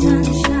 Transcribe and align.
sunshine, 0.00 0.55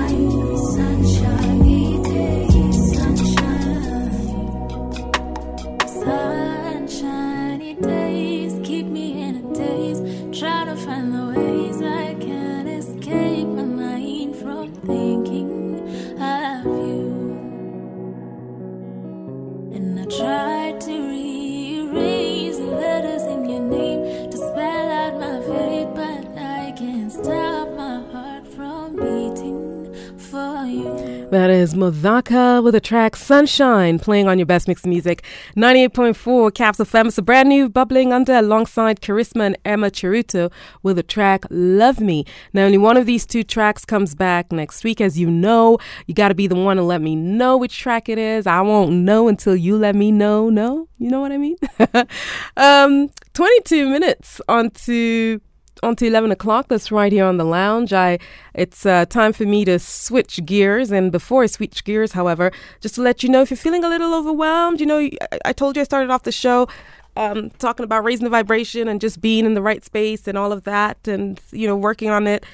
Modaka 31.86 32.64
with 32.64 32.74
a 32.74 32.80
track 32.80 33.14
Sunshine 33.14 34.00
playing 34.00 34.26
on 34.26 34.38
your 34.38 34.46
best 34.46 34.66
mix 34.66 34.84
music. 34.84 35.22
98.4 35.56 36.52
Caps 36.52 36.78
FM. 36.78 37.06
It's 37.06 37.18
a 37.18 37.22
brand 37.22 37.48
new 37.48 37.68
bubbling 37.68 38.12
under 38.12 38.34
alongside 38.34 39.00
Charisma 39.00 39.46
and 39.46 39.58
Emma 39.64 39.90
Chiruto 39.90 40.50
with 40.82 40.98
a 40.98 41.04
track 41.04 41.44
Love 41.48 42.00
Me. 42.00 42.24
Now, 42.52 42.64
only 42.64 42.78
one 42.78 42.96
of 42.96 43.06
these 43.06 43.24
two 43.24 43.44
tracks 43.44 43.84
comes 43.84 44.16
back 44.16 44.50
next 44.50 44.82
week. 44.82 45.00
As 45.00 45.16
you 45.16 45.30
know, 45.30 45.78
you 46.06 46.14
got 46.14 46.28
to 46.28 46.34
be 46.34 46.48
the 46.48 46.56
one 46.56 46.76
to 46.76 46.82
let 46.82 47.00
me 47.00 47.14
know 47.14 47.56
which 47.56 47.78
track 47.78 48.08
it 48.08 48.18
is. 48.18 48.46
I 48.48 48.60
won't 48.62 48.92
know 48.92 49.28
until 49.28 49.54
you 49.54 49.76
let 49.76 49.94
me 49.94 50.10
know. 50.10 50.50
No? 50.50 50.88
You 50.98 51.10
know 51.10 51.20
what 51.20 51.30
I 51.30 51.38
mean? 51.38 51.56
um, 52.56 53.10
22 53.34 53.88
minutes 53.88 54.40
onto 54.48 55.38
to 55.82 56.06
11 56.06 56.30
o'clock. 56.30 56.68
That's 56.68 56.90
right 56.90 57.12
here 57.12 57.24
on 57.24 57.36
the 57.36 57.44
lounge. 57.44 57.92
I 57.92 58.18
It's 58.54 58.86
uh, 58.86 59.06
time 59.06 59.32
for 59.32 59.44
me 59.44 59.64
to 59.64 59.78
switch 59.78 60.44
gears. 60.44 60.90
And 60.90 61.12
before 61.12 61.42
I 61.42 61.46
switch 61.46 61.84
gears, 61.84 62.12
however, 62.12 62.50
just 62.80 62.94
to 62.96 63.02
let 63.02 63.22
you 63.22 63.28
know 63.28 63.42
if 63.42 63.50
you're 63.50 63.56
feeling 63.56 63.84
a 63.84 63.88
little 63.88 64.14
overwhelmed, 64.14 64.80
you 64.80 64.86
know, 64.86 64.98
I, 64.98 65.38
I 65.44 65.52
told 65.52 65.76
you 65.76 65.82
I 65.82 65.84
started 65.84 66.10
off 66.10 66.22
the 66.22 66.32
show 66.32 66.68
um, 67.16 67.50
talking 67.58 67.84
about 67.84 68.04
raising 68.04 68.24
the 68.24 68.30
vibration 68.30 68.88
and 68.88 69.00
just 69.00 69.20
being 69.20 69.46
in 69.46 69.54
the 69.54 69.62
right 69.62 69.84
space 69.84 70.28
and 70.28 70.36
all 70.36 70.52
of 70.52 70.64
that 70.64 71.08
and, 71.08 71.40
you 71.50 71.66
know, 71.66 71.76
working 71.76 72.10
on 72.10 72.26
it. 72.26 72.44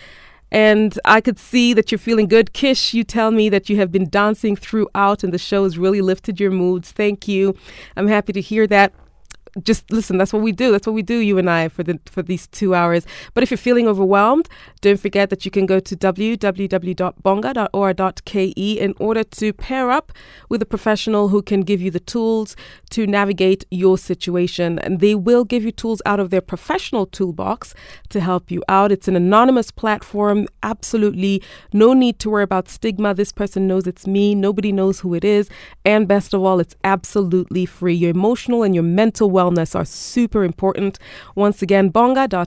And 0.50 0.98
I 1.04 1.22
could 1.22 1.38
see 1.38 1.72
that 1.72 1.91
you're 1.91 1.98
feeling 1.98 2.28
good. 2.28 2.52
Kish, 2.52 2.92
you 2.92 3.04
tell 3.04 3.30
me 3.30 3.48
that 3.48 3.70
you 3.70 3.78
have 3.78 3.91
been 3.91 4.08
dancing 4.08 4.54
throughout 4.54 5.25
and 5.25 5.32
the 5.32 5.38
show 5.38 5.64
has 5.64 5.78
really 5.78 6.02
lifted 6.02 6.38
your 6.38 6.50
moods. 6.50 6.92
Thank 6.92 7.27
you. 7.27 7.56
I'm 7.97 8.08
happy 8.08 8.34
to 8.34 8.41
hear 8.41 8.66
that 8.66 8.92
just 9.62 9.91
listen 9.91 10.19
that's 10.19 10.33
what 10.33 10.42
we 10.42 10.53
do. 10.53 10.72
That's 10.72 10.86
what 10.86 10.95
we 10.95 11.03
do 11.03 11.19
you 11.19 11.39
and 11.39 11.50
i 11.50 11.69
for 11.69 11.83
the 11.83 11.98
for 12.06 12.22
these 12.22 12.47
two 12.47 12.75
hours. 12.75 13.06
But 13.34 13.42
if 13.42 13.50
you're 13.50 13.59
feeling 13.59 13.86
overwhelmed 13.86 14.48
don't 14.81 14.98
forget 14.98 15.28
that 15.31 15.44
you 15.44 15.50
can 15.50 15.67
go 15.67 15.78
to 15.78 15.97
www.bonga.or.ke 15.97 18.36
in 18.36 18.94
order 18.98 19.22
to 19.22 19.53
pair 19.53 19.91
up 19.91 20.12
with 20.48 20.62
a 20.62 20.67
professional 20.67 21.28
who 21.28 21.42
can 21.42 21.61
give 21.61 21.81
you 21.81 21.91
the 21.91 22.00
tools 22.00 22.56
to 22.91 23.06
navigate 23.06 23.64
your 23.70 23.97
situation. 23.97 24.78
And 24.81 25.00
they 25.00 25.14
will 25.14 25.44
give 25.44 25.64
you 25.64 25.70
tools 25.70 26.03
out 26.05 26.19
of 26.19 26.31
their 26.31 26.41
professional 26.41 27.06
toolbox 27.06 27.75
to 28.09 28.20
help 28.20 28.50
you 28.50 28.62
out. 28.69 28.91
It's 28.91 29.09
an 29.09 29.16
anonymous 29.16 29.70
platform. 29.70 30.48
Absolutely 30.62 31.42
no 31.72 31.92
need 31.92 32.19
to 32.20 32.31
worry 32.31 32.42
about 32.42 32.69
stigma. 32.69 33.14
This 33.14 33.33
person 33.33 33.69
knows 33.69 33.87
it's 33.87 34.06
me. 34.06 34.34
Nobody 34.34 34.72
knows 34.72 35.00
who 35.00 35.14
it 35.14 35.25
is. 35.25 35.48
And 35.84 36.09
best 36.09 36.34
of 36.34 36.42
all 36.42 36.61
it's 36.61 36.77
absolutely 36.84 37.66
free. 37.66 37.94
Your 37.94 38.11
emotional 38.11 38.62
and 38.62 38.75
your 38.75 38.84
mental 38.84 39.31
wellness 39.42 39.74
are 39.74 39.84
super 39.84 40.44
important. 40.44 40.98
Once 41.34 41.62
again, 41.62 41.88
bonga.or.ke. 41.88 42.42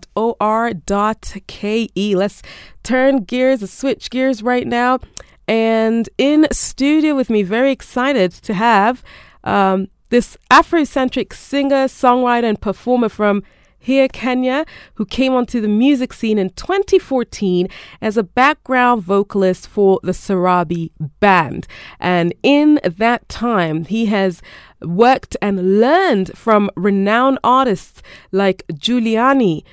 Let's 2.16 2.42
turn 2.84 3.24
gears, 3.24 3.72
switch 3.72 4.10
gears 4.10 4.44
right 4.44 4.68
now. 4.68 5.00
And 5.48 6.10
in 6.18 6.48
studio 6.52 7.16
with 7.16 7.30
me, 7.30 7.44
very 7.44 7.72
excited 7.72 8.32
to 8.32 8.54
have 8.54 9.04
um, 9.44 9.90
this 10.10 10.38
Afrocentric 10.50 11.34
singer, 11.34 11.86
songwriter, 11.86 12.46
and 12.46 12.60
performer 12.60 13.10
from 13.10 13.44
here, 13.78 14.08
Kenya, 14.08 14.66
who 14.96 15.06
came 15.06 15.34
onto 15.34 15.62
the 15.62 15.68
music 15.68 16.12
scene 16.12 16.40
in 16.40 16.50
2014 16.52 17.68
as 18.02 18.18
a 18.18 18.24
background 18.24 19.04
vocalist 19.04 19.68
for 19.68 20.00
the 20.02 20.12
Sarabi 20.12 20.90
Band. 21.20 21.68
And 22.00 22.34
in 22.42 22.80
that 22.84 23.30
time, 23.30 23.86
he 23.86 24.08
has 24.08 24.42
worked 24.86 25.36
and 25.42 25.80
learned 25.80 26.38
from 26.38 26.70
renowned 26.76 27.40
artists 27.44 28.02
like 28.32 28.66
Juliani, 28.74 29.64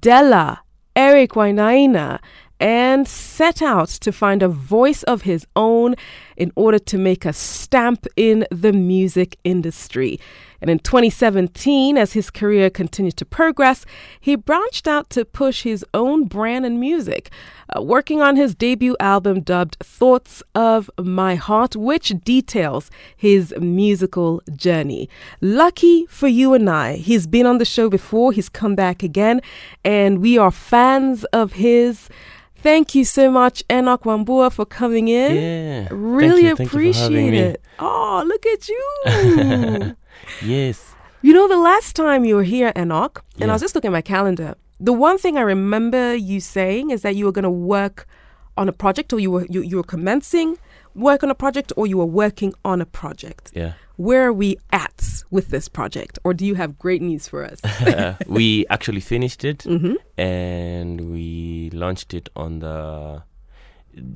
Dela, 0.00 0.62
Eric 0.96 1.32
Wainaina, 1.32 2.20
and 2.60 3.06
set 3.06 3.60
out 3.60 3.88
to 3.88 4.12
find 4.12 4.42
a 4.42 4.48
voice 4.48 5.02
of 5.02 5.22
his 5.22 5.46
own 5.56 5.94
in 6.36 6.52
order 6.56 6.78
to 6.78 6.96
make 6.96 7.24
a 7.24 7.32
stamp 7.32 8.06
in 8.16 8.46
the 8.50 8.72
music 8.72 9.36
industry. 9.44 10.18
And 10.64 10.70
in 10.70 10.78
2017, 10.78 11.98
as 11.98 12.14
his 12.14 12.30
career 12.30 12.70
continued 12.70 13.18
to 13.18 13.26
progress, 13.26 13.84
he 14.18 14.34
branched 14.34 14.88
out 14.88 15.10
to 15.10 15.26
push 15.26 15.62
his 15.62 15.84
own 15.92 16.24
brand 16.24 16.64
and 16.64 16.80
music, 16.80 17.30
uh, 17.76 17.82
working 17.82 18.22
on 18.22 18.36
his 18.36 18.54
debut 18.54 18.96
album 18.98 19.42
dubbed 19.42 19.76
Thoughts 19.80 20.42
of 20.54 20.90
My 20.98 21.34
Heart, 21.34 21.76
which 21.76 22.14
details 22.24 22.90
his 23.14 23.52
musical 23.60 24.40
journey. 24.56 25.10
Lucky 25.42 26.06
for 26.06 26.28
you 26.28 26.54
and 26.54 26.70
I, 26.70 26.94
he's 26.94 27.26
been 27.26 27.44
on 27.44 27.58
the 27.58 27.66
show 27.66 27.90
before, 27.90 28.32
he's 28.32 28.48
come 28.48 28.74
back 28.74 29.02
again, 29.02 29.42
and 29.84 30.22
we 30.22 30.38
are 30.38 30.50
fans 30.50 31.24
of 31.24 31.52
his. 31.52 32.08
Thank 32.56 32.94
you 32.94 33.04
so 33.04 33.30
much, 33.30 33.62
Enoch 33.70 34.04
Wambua, 34.04 34.50
for 34.50 34.64
coming 34.64 35.08
in. 35.08 35.36
Yeah. 35.36 35.88
Really 35.90 36.30
Thank 36.30 36.42
you. 36.42 36.56
Thank 36.56 36.72
you 36.72 36.92
for 36.94 36.98
having 37.00 37.28
appreciate 37.28 37.34
it. 37.34 37.64
Oh, 37.78 38.24
look 38.26 38.46
at 38.46 38.66
you. 38.70 39.96
Yes. 40.42 40.94
you 41.22 41.32
know, 41.32 41.48
the 41.48 41.56
last 41.56 41.96
time 41.96 42.24
you 42.24 42.36
were 42.36 42.42
here, 42.42 42.72
Enoch, 42.76 43.24
and 43.40 43.50
I 43.50 43.54
was 43.54 43.62
just 43.62 43.74
looking 43.74 43.88
at 43.88 43.92
my 43.92 44.02
calendar, 44.02 44.54
the 44.80 44.92
one 44.92 45.18
thing 45.18 45.36
I 45.36 45.42
remember 45.42 46.14
you 46.14 46.40
saying 46.40 46.90
is 46.90 47.02
that 47.02 47.16
you 47.16 47.24
were 47.24 47.32
going 47.32 47.44
to 47.44 47.50
work 47.50 48.06
on 48.56 48.68
a 48.68 48.72
project 48.72 49.12
or 49.12 49.18
you 49.20 49.30
were, 49.30 49.46
you, 49.48 49.62
you 49.62 49.76
were 49.76 49.82
commencing 49.82 50.58
work 50.94 51.22
on 51.24 51.30
a 51.30 51.34
project 51.34 51.72
or 51.76 51.86
you 51.86 51.98
were 51.98 52.06
working 52.06 52.52
on 52.64 52.80
a 52.80 52.86
project. 52.86 53.50
Yeah. 53.54 53.72
Where 53.96 54.26
are 54.28 54.32
we 54.32 54.56
at 54.72 55.24
with 55.30 55.48
this 55.48 55.68
project? 55.68 56.18
Or 56.24 56.34
do 56.34 56.44
you 56.44 56.54
have 56.56 56.78
great 56.78 57.02
news 57.02 57.26
for 57.28 57.44
us? 57.44 57.60
we 58.28 58.66
actually 58.68 59.00
finished 59.00 59.44
it 59.44 59.62
hmm 59.62 59.94
and 60.16 61.12
we 61.12 61.70
launched 61.72 62.14
it 62.14 62.28
on 62.36 62.60
the 62.60 63.22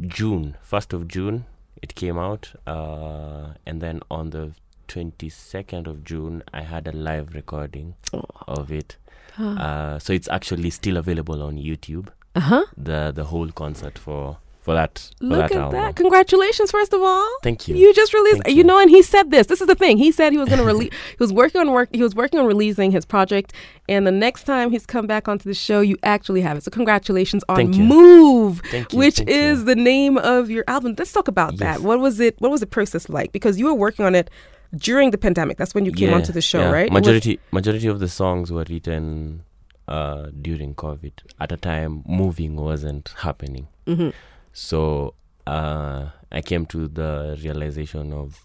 June, 0.07 0.57
1st 0.69 0.93
of 0.93 1.09
June. 1.09 1.45
It 1.83 1.95
came 1.95 2.19
out. 2.19 2.53
Uh, 2.67 3.55
and 3.67 3.81
then 3.81 4.01
on 4.11 4.31
the 4.31 4.53
22nd 4.89 5.87
of 5.87 6.05
June, 6.05 6.43
I 6.53 6.63
had 6.63 6.87
a 6.89 6.93
live 6.93 7.35
recording 7.35 7.95
Oh. 8.13 8.25
of 8.47 8.73
it. 8.73 8.97
Uh, 9.39 9.99
so 10.01 10.13
it's 10.13 10.29
actually 10.29 10.71
still 10.71 10.97
available 10.97 11.43
on 11.43 11.57
YouTube. 11.57 12.09
Uh 12.35 12.41
huh. 12.41 12.65
The 12.77 13.13
the 13.15 13.25
whole 13.25 13.51
concert 13.51 13.97
for 13.97 14.39
for 14.63 14.75
that 14.75 14.99
for 15.21 15.27
Look 15.27 15.39
that 15.39 15.53
at 15.53 15.57
album. 15.59 15.81
that. 15.81 15.95
Congratulations, 15.97 16.73
first 16.73 16.93
of 16.93 17.01
all. 17.01 17.29
Thank 17.45 17.69
you. 17.69 17.77
You 17.77 17.95
just 17.95 18.13
released, 18.13 18.43
you 18.49 18.57
you. 18.57 18.65
know, 18.65 18.79
and 18.81 18.91
he 18.91 19.01
said 19.03 19.31
this. 19.31 19.47
This 19.47 19.61
is 19.61 19.69
the 19.69 19.77
thing. 19.77 19.97
He 19.97 20.11
said 20.11 20.33
he 20.33 20.39
was 20.39 20.49
going 20.49 20.59
to 20.59 20.65
release. 20.67 20.91
he 21.11 21.17
was 21.21 21.33
working 21.33 21.61
on 21.61 21.71
work. 21.71 21.89
He 21.93 22.03
was 22.03 22.17
working 22.17 22.41
on 22.41 22.47
releasing 22.47 22.91
his 22.91 23.05
project, 23.07 23.53
and 23.89 24.05
the 24.07 24.17
next 24.27 24.43
time 24.43 24.73
he's 24.73 24.87
come 24.87 25.07
back 25.07 25.29
onto 25.29 25.49
the 25.49 25.55
show, 25.55 25.81
you 25.91 25.97
actually 26.03 26.41
have 26.43 26.57
it. 26.59 26.65
So 26.65 26.71
congratulations 26.73 27.45
on 27.49 27.57
Thank. 27.57 27.77
Move, 27.77 28.61
Thank 28.73 28.93
which 28.93 29.19
thank 29.19 29.31
is 29.31 29.61
you. 29.61 29.65
the 29.67 29.77
name 29.77 30.19
of 30.19 30.51
your 30.51 30.65
album. 30.67 30.97
Let's 30.99 31.13
talk 31.13 31.29
about 31.29 31.59
that. 31.59 31.81
What 31.81 32.01
was 32.01 32.19
it? 32.19 32.35
What 32.41 32.51
was 32.51 32.61
the 32.61 32.67
process 32.79 33.09
like? 33.09 33.31
Because 33.31 33.55
you 33.61 33.67
were 33.67 33.75
working 33.87 34.05
on 34.05 34.17
it 34.17 34.29
during 34.77 35.11
the 35.11 35.19
pandemic. 35.19 35.57
That's 35.57 35.75
when 35.75 35.85
you 35.87 35.93
came 35.93 36.11
Yeah, 36.11 36.17
onto 36.17 36.33
the 36.33 36.41
show, 36.43 36.61
yeah. 36.61 36.71
right? 36.71 36.87
It 36.87 36.93
was- 36.93 37.01
Majority 37.03 37.41
majority 37.53 37.87
of 37.89 38.01
the 38.01 38.09
songs 38.09 38.51
were 38.53 38.65
written 38.69 39.43
uh, 39.89 40.27
during 40.43 40.75
COVID. 40.75 41.13
At 41.41 41.51
a 41.53 41.57
time, 41.57 42.03
moving 42.07 42.57
wasn't 42.57 43.15
happening. 43.19 43.69
Mhm. 43.87 44.13
So 44.53 45.15
uh, 45.47 46.11
I 46.31 46.43
came 46.43 46.67
to 46.67 46.89
the 46.89 47.39
realization 47.43 48.13
of 48.13 48.45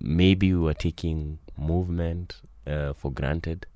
maybe 0.00 0.54
we 0.54 0.60
were 0.60 0.74
taking 0.74 1.38
movement 1.58 2.40
uh, 2.66 2.94
for 2.94 3.12
granted, 3.12 3.66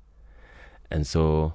and 0.89 1.05
so 1.05 1.53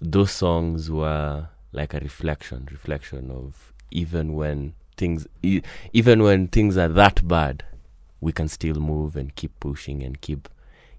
those 0.00 0.32
songs 0.32 0.90
were 0.90 1.48
like 1.72 1.94
a 1.94 2.00
reflection, 2.00 2.66
reflection 2.72 3.30
of 3.30 3.72
even 3.92 4.32
when 4.34 4.74
things, 4.96 5.26
e- 5.42 5.62
even 5.92 6.22
when 6.24 6.48
things 6.48 6.76
are 6.76 6.88
that 6.88 7.26
bad, 7.28 7.62
we 8.20 8.32
can 8.32 8.48
still 8.48 8.76
move 8.76 9.16
and 9.16 9.34
keep 9.34 9.58
pushing 9.60 10.02
and 10.02 10.20
keep 10.20 10.48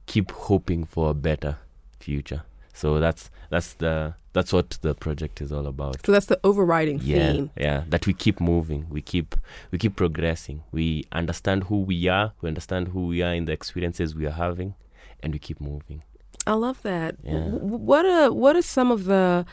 keep 0.06 0.32
hoping 0.32 0.84
for 0.86 1.12
a 1.12 1.14
better 1.14 1.58
future. 2.00 2.44
So 2.74 3.00
that's 3.00 3.30
that's 3.50 3.74
the 3.74 4.16
that's 4.34 4.54
what 4.54 4.78
the 4.82 4.96
project 4.96 5.42
is 5.42 5.52
all 5.52 5.68
about. 5.68 6.06
So 6.06 6.12
that's 6.12 6.26
the 6.28 6.40
overriding 6.44 7.00
Yeah, 7.04 7.34
theme. 7.34 7.50
yeah. 7.58 7.84
That 7.90 8.08
we 8.08 8.14
keep 8.14 8.40
moving, 8.40 8.88
we 8.90 9.02
keep 9.02 9.36
we 9.72 9.78
keep 9.78 9.96
progressing. 9.96 10.64
We 10.72 11.04
understand 11.12 11.66
who 11.66 11.82
we 11.82 12.08
are, 12.08 12.32
we 12.42 12.48
understand 12.48 12.90
who 12.90 13.08
we 13.08 13.22
are 13.22 13.34
in 13.34 13.46
the 13.46 13.52
experiences 13.52 14.16
we 14.16 14.26
are 14.26 14.32
having, 14.46 14.74
and 15.22 15.34
we 15.34 15.40
keep 15.40 15.60
moving. 15.60 16.04
I 16.48 16.54
love 16.54 16.82
that. 16.84 17.16
Yeah. 17.24 17.50
What 17.50 18.06
are 18.06 18.32
what 18.32 18.56
are 18.56 18.62
some 18.64 18.90
of 18.90 19.04
the 19.06 19.46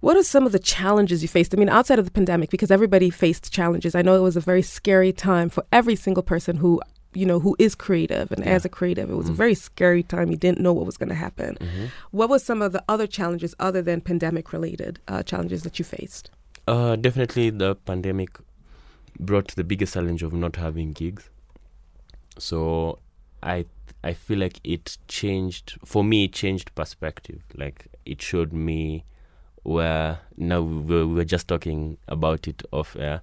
What 0.00 0.16
are 0.16 0.22
some 0.22 0.44
of 0.46 0.52
the 0.52 0.58
challenges 0.58 1.22
you 1.22 1.28
faced? 1.28 1.54
I 1.54 1.58
mean, 1.58 1.68
outside 1.68 1.98
of 1.98 2.04
the 2.04 2.10
pandemic, 2.10 2.50
because 2.50 2.70
everybody 2.70 3.10
faced 3.10 3.52
challenges. 3.52 3.94
I 3.94 4.02
know 4.02 4.16
it 4.16 4.20
was 4.20 4.36
a 4.36 4.40
very 4.40 4.62
scary 4.62 5.12
time 5.12 5.48
for 5.48 5.64
every 5.72 5.96
single 5.96 6.22
person 6.22 6.56
who, 6.58 6.80
you 7.14 7.24
know, 7.24 7.40
who 7.40 7.56
is 7.58 7.74
creative. 7.74 8.30
And 8.32 8.44
as 8.44 8.64
a 8.64 8.68
creative, 8.68 9.10
it 9.10 9.14
was 9.14 9.28
a 9.28 9.32
Mm. 9.32 9.36
very 9.36 9.54
scary 9.54 10.02
time. 10.02 10.30
You 10.30 10.36
didn't 10.36 10.60
know 10.60 10.72
what 10.72 10.84
was 10.84 10.96
going 10.98 11.08
to 11.08 11.14
happen. 11.14 11.56
Mhm. 11.60 11.88
What 12.10 12.28
was 12.28 12.42
some 12.42 12.60
of 12.60 12.72
the 12.72 12.82
other 12.88 13.06
challenges 13.06 13.54
other 13.58 13.80
than 13.82 14.00
pandemic 14.00 14.52
related 14.52 14.98
uh, 15.08 15.22
challenges 15.22 15.62
that 15.62 15.78
you 15.78 15.84
faced? 15.84 16.30
Uh, 16.68 16.96
definitely 16.96 17.50
the 17.50 17.74
pandemic 17.76 18.30
brought 19.18 19.48
the 19.54 19.64
biggest 19.64 19.94
challenge 19.94 20.22
of 20.22 20.32
not 20.32 20.56
having 20.56 20.92
gigs. 20.92 21.30
So 22.38 22.98
I 23.42 23.66
I 24.02 24.12
feel 24.12 24.38
like 24.38 24.60
it 24.64 24.98
changed 25.08 25.78
for 25.84 26.04
me. 26.04 26.24
It 26.24 26.32
changed 26.34 26.74
perspective. 26.74 27.42
Like 27.56 27.86
it 28.04 28.20
showed 28.20 28.52
me 28.52 29.04
where 29.64 30.20
now 30.36 30.60
we 30.62 31.04
were, 31.04 31.24
just 31.24 31.48
talking 31.48 31.98
about 32.06 32.46
it 32.46 32.62
off 32.72 32.96
air. 32.96 33.20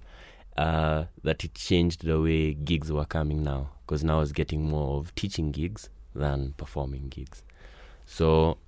Uh, 0.56 1.04
that 1.24 1.42
it 1.44 1.54
changed 1.54 2.04
the 2.04 2.20
way 2.20 2.52
gigs 2.52 2.92
were 2.92 3.06
coming 3.06 3.42
now 3.42 3.70
because 3.86 4.04
now 4.04 4.16
I 4.16 4.20
was 4.20 4.32
getting 4.32 4.68
more 4.68 4.98
of 4.98 5.14
teaching 5.14 5.50
gigs 5.50 5.88
than 6.14 6.52
performing 6.58 7.08
gigs. 7.08 7.42
So 8.04 8.58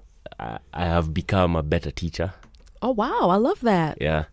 I, 0.40 0.58
I 0.72 0.86
have 0.86 1.12
become 1.12 1.54
a 1.54 1.62
better 1.62 1.90
teacher 1.90 2.32
Oh 2.80 2.90
wow, 2.92 3.28
I 3.30 3.36
love 3.36 3.60
that. 3.60 3.98
yeah 4.00 4.24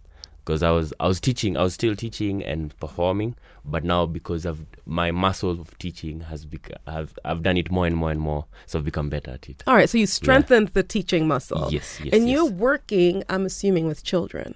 because 0.44 0.64
i 0.64 0.70
was 0.72 0.94
i 1.00 1.08
was 1.08 1.20
teaching 1.20 1.56
i 1.58 1.64
was 1.64 1.74
still 1.74 1.96
teaching 1.96 2.44
and 2.44 2.78
performing 2.80 3.36
but 3.64 3.84
now 3.84 4.06
because 4.06 4.46
of 4.46 4.66
my 4.86 5.12
muscle 5.12 5.52
of 5.52 5.78
teaching 5.78 6.22
has 6.22 6.46
become 6.46 6.78
i've 6.88 7.18
i've 7.26 7.44
done 7.44 7.58
it 7.58 7.70
more 7.72 7.86
and 7.86 7.96
more 7.96 8.12
and 8.12 8.20
more 8.20 8.46
so 8.66 8.80
i've 8.80 8.86
become 8.86 9.10
better 9.10 9.32
at 9.32 9.48
it 9.50 9.64
All 9.68 9.76
right, 9.76 9.90
so 9.90 9.98
you 9.98 10.08
strengthened 10.08 10.70
the 10.70 10.84
teaching 10.84 11.28
muscle. 11.28 11.68
yes 11.72 12.00
yes 12.04 12.14
and 12.14 12.28
yes. 12.28 12.34
you're 12.34 12.50
working, 12.52 13.24
I'm 13.30 13.46
assuming, 13.46 13.86
with 13.88 14.04
children, 14.04 14.56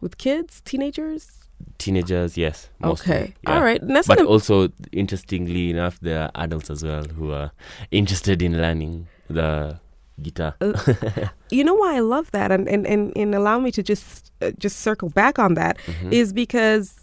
with 0.00 0.16
kids, 0.18 0.60
teenagers. 0.64 1.30
teenagers 1.78 2.36
yes 2.36 2.68
mostly, 2.78 3.14
okay, 3.14 3.34
yeah. 3.42 3.54
all 3.54 3.62
right. 3.62 3.80
That's 3.82 4.06
but 4.06 4.20
also 4.24 4.68
interestingly 4.92 5.70
enough 5.70 5.98
there 6.00 6.22
are 6.24 6.30
adults 6.44 6.70
as 6.70 6.84
well 6.84 7.04
who 7.04 7.32
are 7.32 7.50
interested 7.90 8.42
in 8.42 8.56
learning 8.60 9.08
the 9.28 9.80
guitar 10.22 10.54
you 11.50 11.62
know 11.64 11.74
why 11.74 11.96
I 11.96 12.00
love 12.00 12.30
that, 12.32 12.50
and 12.50 12.68
and 12.68 12.86
and, 12.86 13.12
and 13.16 13.34
allow 13.34 13.58
me 13.58 13.70
to 13.72 13.82
just 13.82 14.32
uh, 14.42 14.50
just 14.58 14.80
circle 14.80 15.08
back 15.10 15.38
on 15.38 15.54
that 15.54 15.76
is 16.10 16.32
Mhm. 16.32 16.34
because 16.34 16.94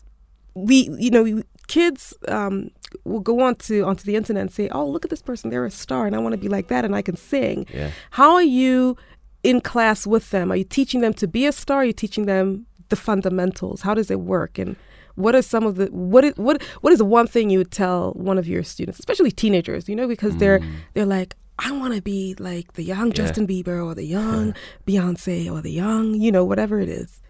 we, 0.55 0.89
you 0.99 1.09
know, 1.09 1.23
we, 1.23 1.43
kids 1.67 2.13
um, 2.27 2.69
will 3.05 3.19
go 3.21 3.39
on 3.41 3.55
to 3.55 3.81
onto 3.83 4.03
the 4.03 4.15
internet 4.15 4.41
and 4.41 4.51
say, 4.51 4.69
"Oh, 4.69 4.85
look 4.87 5.03
at 5.05 5.09
this 5.11 5.21
person; 5.21 5.49
they're 5.49 5.65
a 5.65 5.71
star, 5.71 6.05
and 6.07 6.15
I 6.15 6.19
want 6.19 6.33
to 6.33 6.37
be 6.37 6.47
like 6.47 6.67
that, 6.67 6.85
and 6.85 6.95
I 6.95 7.01
can 7.01 7.15
sing." 7.15 7.65
yeah 7.73 7.89
How 8.11 8.33
are 8.33 8.43
you 8.61 8.95
in 9.43 9.61
class 9.61 10.05
with 10.07 10.29
them? 10.31 10.51
Are 10.51 10.55
you 10.55 10.63
teaching 10.65 11.01
them 11.01 11.13
to 11.15 11.27
be 11.27 11.45
a 11.47 11.51
star? 11.51 11.77
Are 11.81 11.85
you 11.85 11.93
teaching 11.93 12.25
them 12.25 12.65
the 12.89 12.95
fundamentals? 12.95 13.81
How 13.81 13.93
does 13.93 14.09
it 14.11 14.19
work? 14.19 14.59
And 14.59 14.75
what 15.15 15.33
are 15.35 15.41
some 15.41 15.65
of 15.65 15.75
the 15.75 15.85
what 15.87 16.23
is 16.23 16.33
what 16.37 16.61
what 16.81 16.93
is 16.93 17.01
one 17.01 17.27
thing 17.27 17.49
you 17.49 17.57
would 17.59 17.71
tell 17.71 18.11
one 18.29 18.37
of 18.37 18.47
your 18.47 18.63
students, 18.63 18.99
especially 18.99 19.31
teenagers? 19.31 19.87
You 19.89 19.95
know, 19.95 20.07
because 20.07 20.37
they're 20.37 20.59
Mm. 20.59 20.65
they're 20.93 21.05
like, 21.19 21.35
I 21.59 21.71
want 21.71 21.93
to 21.93 22.01
be 22.01 22.35
like 22.39 22.73
the 22.73 22.83
young 22.83 23.07
Yeah. 23.07 23.13
Justin 23.13 23.47
Bieber 23.47 23.85
or 23.85 23.93
the 23.95 24.05
young 24.17 24.53
Beyonce 24.87 25.51
or 25.51 25.61
the 25.61 25.71
young, 25.71 26.15
you 26.15 26.31
know, 26.31 26.43
whatever 26.43 26.79
it 26.79 26.89
is. 26.89 27.21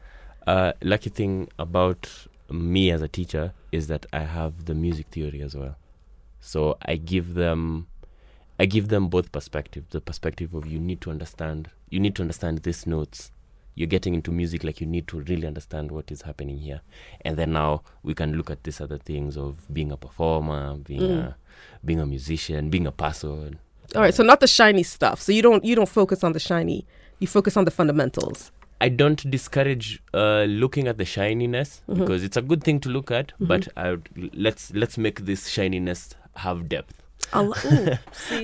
uh, 0.47 0.73
lucky 0.81 1.09
thing 1.09 1.47
about 1.57 2.27
me 2.49 2.91
as 2.91 3.01
a 3.01 3.07
teacher 3.07 3.53
is 3.71 3.87
that 3.87 4.05
I 4.11 4.21
have 4.21 4.65
the 4.65 4.75
music 4.75 5.07
theory 5.07 5.41
as 5.41 5.55
well. 5.55 5.75
So 6.41 6.77
I 6.81 6.97
give 6.97 7.33
them, 7.35 7.87
I 8.59 8.65
give 8.65 8.89
them 8.89 9.07
both 9.07 9.31
perspective. 9.31 9.85
The 9.89 10.01
perspective 10.01 10.53
of 10.53 10.65
you 10.67 10.79
need 10.79 10.99
to 11.01 11.11
understand, 11.11 11.69
you 11.89 11.99
need 11.99 12.15
to 12.15 12.21
understand 12.21 12.59
these 12.63 12.85
notes. 12.85 13.31
You're 13.75 13.87
getting 13.87 14.13
into 14.13 14.31
music 14.31 14.63
like 14.63 14.81
you 14.81 14.85
need 14.87 15.07
to 15.07 15.21
really 15.21 15.47
understand 15.47 15.91
what 15.91 16.11
is 16.11 16.21
happening 16.23 16.59
here, 16.59 16.81
and 17.21 17.37
then 17.37 17.53
now 17.53 17.81
we 18.03 18.13
can 18.13 18.33
look 18.37 18.51
at 18.51 18.63
these 18.65 18.79
other 18.81 18.99
things 18.99 19.35
of 19.37 19.65
being 19.73 19.91
a 19.91 19.97
performer, 19.97 20.75
being 20.75 21.01
Mm. 21.01 21.19
a, 21.29 21.35
being 21.83 21.99
a 21.99 22.05
musician, 22.05 22.69
being 22.69 22.85
a 22.85 22.91
person. 22.91 23.57
All 23.95 24.01
right, 24.01 24.13
so 24.13 24.23
not 24.23 24.39
the 24.39 24.47
shiny 24.47 24.83
stuff. 24.83 25.21
So 25.21 25.31
you 25.31 25.41
don't 25.41 25.63
you 25.63 25.75
don't 25.75 25.89
focus 25.89 26.23
on 26.23 26.33
the 26.33 26.39
shiny. 26.39 26.85
You 27.19 27.27
focus 27.27 27.55
on 27.57 27.65
the 27.65 27.71
fundamentals. 27.71 28.51
I 28.81 28.89
don't 28.89 29.29
discourage 29.31 30.01
uh, 30.13 30.43
looking 30.43 30.87
at 30.87 30.97
the 30.97 31.05
shininess 31.05 31.81
Mhm. 31.87 31.99
because 31.99 32.23
it's 32.23 32.35
a 32.37 32.41
good 32.41 32.63
thing 32.63 32.79
to 32.81 32.89
look 32.89 33.11
at, 33.11 33.31
Mhm. 33.39 33.47
but 33.47 33.67
I 33.77 33.91
would, 33.91 34.09
let's 34.33 34.73
let's 34.73 34.97
make 34.97 35.25
this 35.25 35.47
shininess 35.47 36.15
have 36.35 36.67
depth. 36.67 36.95
I, 37.31 37.41
ooh, 37.43 37.53
see, 38.11 38.43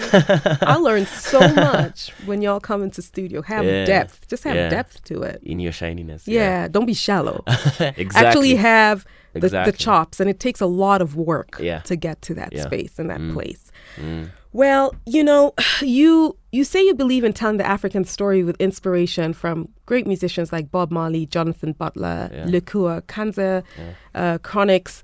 I 0.62 0.76
learned 0.76 1.08
so 1.08 1.40
much 1.54 2.12
when 2.26 2.42
y'all 2.42 2.62
come 2.62 2.82
into 2.84 3.02
studio. 3.02 3.42
Have 3.42 3.66
Yeah, 3.66 3.86
depth. 3.86 4.28
Just 4.30 4.44
have 4.46 4.56
yeah. 4.56 4.70
depth 4.70 5.04
to 5.06 5.22
it. 5.24 5.42
in 5.44 5.60
your 5.60 5.74
shininess. 5.74 6.28
Yeah, 6.28 6.68
don't 6.70 6.86
be 6.86 6.94
shallow. 6.94 7.44
exactly. 7.48 8.04
Actually 8.16 8.56
have 8.56 9.06
the, 9.34 9.40
exactly. 9.48 9.72
the 9.72 9.78
chops, 9.78 10.20
and 10.22 10.30
it 10.30 10.40
takes 10.40 10.62
a 10.62 10.66
lot 10.66 11.02
of 11.02 11.16
work 11.18 11.58
Yeah. 11.60 11.80
to 11.90 11.96
get 11.98 12.22
to 12.24 12.34
that 12.36 12.54
Yeah. 12.54 12.64
space 12.64 12.98
and 13.00 13.10
that 13.10 13.20
Mm. 13.20 13.34
place. 13.34 13.72
Mm. 13.98 14.30
Well, 14.52 14.94
you 15.06 15.24
know, 15.24 15.54
you 15.82 16.36
you 16.52 16.64
say 16.64 16.84
you 16.84 16.96
believe 16.96 17.24
in 17.24 17.34
telling 17.34 17.58
the 17.58 17.68
African 17.68 18.04
story 18.06 18.44
with 18.44 18.56
inspiration 18.60 19.34
from 19.34 19.70
great 19.86 20.08
musicians 20.08 20.52
like 20.52 20.72
Bob 20.72 20.90
Marley, 20.92 21.26
Jonathan 21.28 21.74
Butler, 21.74 22.30
Yeah. 22.34 22.46
Lokua 22.46 23.02
Kanza, 23.04 23.64
Yeah. 23.78 23.84
uh, 24.16 24.38
Chronixx, 24.40 25.04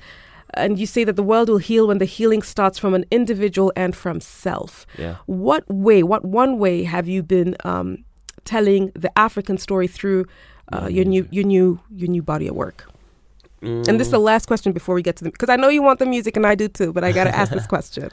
and 0.56 0.80
you 0.80 0.88
say 0.88 1.04
that 1.04 1.16
the 1.16 1.24
world 1.24 1.50
will 1.50 1.60
heal 1.60 1.88
when 1.88 2.00
the 2.00 2.06
healing 2.06 2.42
starts 2.42 2.80
from 2.80 2.94
an 2.96 3.06
individual 3.12 3.72
and 3.76 3.96
from 3.96 4.20
self. 4.22 4.88
Yeah. 4.98 5.16
What 5.28 5.64
way, 5.70 6.02
what 6.02 6.26
one 6.26 6.58
way 6.58 6.84
have 6.84 7.08
you 7.08 7.22
been 7.22 7.56
um, 7.64 8.04
telling 8.46 8.92
the 8.96 9.12
African 9.18 9.58
story 9.60 9.88
through 9.88 10.26
uh, 10.74 10.88
your 10.88 11.06
new 11.06 11.28
your 11.30 11.44
new 11.46 11.80
your 11.96 12.10
new 12.10 12.24
body 12.24 12.48
of 12.48 12.56
work? 12.56 12.90
And 13.62 14.00
this 14.00 14.08
is 14.08 14.12
the 14.12 14.20
Mm. 14.20 14.24
last 14.32 14.46
question 14.48 14.74
before 14.74 14.94
we 14.96 15.02
get 15.02 15.16
to 15.18 15.24
the 15.24 15.32
because 15.32 15.50
I 15.50 15.56
know 15.56 15.70
you 15.70 15.82
want 15.84 16.00
the 16.00 16.06
music 16.06 16.36
and 16.38 16.46
I 16.48 16.56
do 16.56 16.68
too, 16.68 16.92
but 16.94 17.04
I 17.04 17.12
got 17.12 17.24
to 17.26 17.36
ask 17.36 17.52
this 17.52 17.68
question. 17.76 18.10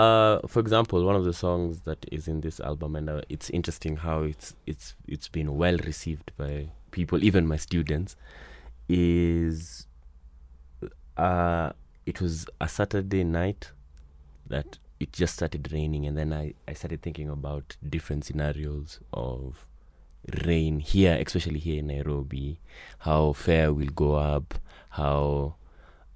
Uh, 0.00 0.40
for 0.46 0.60
example, 0.60 1.04
one 1.04 1.14
of 1.14 1.24
the 1.24 1.32
songs 1.34 1.80
that 1.80 2.06
is 2.10 2.26
in 2.26 2.40
this 2.40 2.58
album, 2.60 2.96
and 2.96 3.10
uh, 3.10 3.20
it's 3.28 3.50
interesting 3.50 3.96
how 3.96 4.22
it's 4.22 4.54
it's 4.66 4.94
it's 5.06 5.28
been 5.28 5.58
well 5.58 5.76
received 5.84 6.32
by 6.38 6.70
people, 6.90 7.22
even 7.22 7.46
my 7.46 7.58
students, 7.58 8.16
is 8.88 9.86
uh, 11.18 11.72
it 12.06 12.18
was 12.18 12.46
a 12.62 12.66
Saturday 12.66 13.24
night 13.24 13.72
that 14.46 14.78
it 15.00 15.12
just 15.12 15.34
started 15.34 15.70
raining, 15.70 16.06
and 16.06 16.16
then 16.16 16.32
I 16.32 16.54
I 16.66 16.72
started 16.72 17.02
thinking 17.02 17.28
about 17.28 17.76
different 17.86 18.24
scenarios 18.24 19.00
of 19.12 19.66
rain 20.46 20.80
here, 20.80 21.22
especially 21.26 21.60
here 21.60 21.80
in 21.80 21.88
Nairobi, 21.88 22.58
how 23.00 23.34
fare 23.34 23.70
will 23.70 23.92
go 23.94 24.14
up, 24.14 24.54
how 24.90 25.56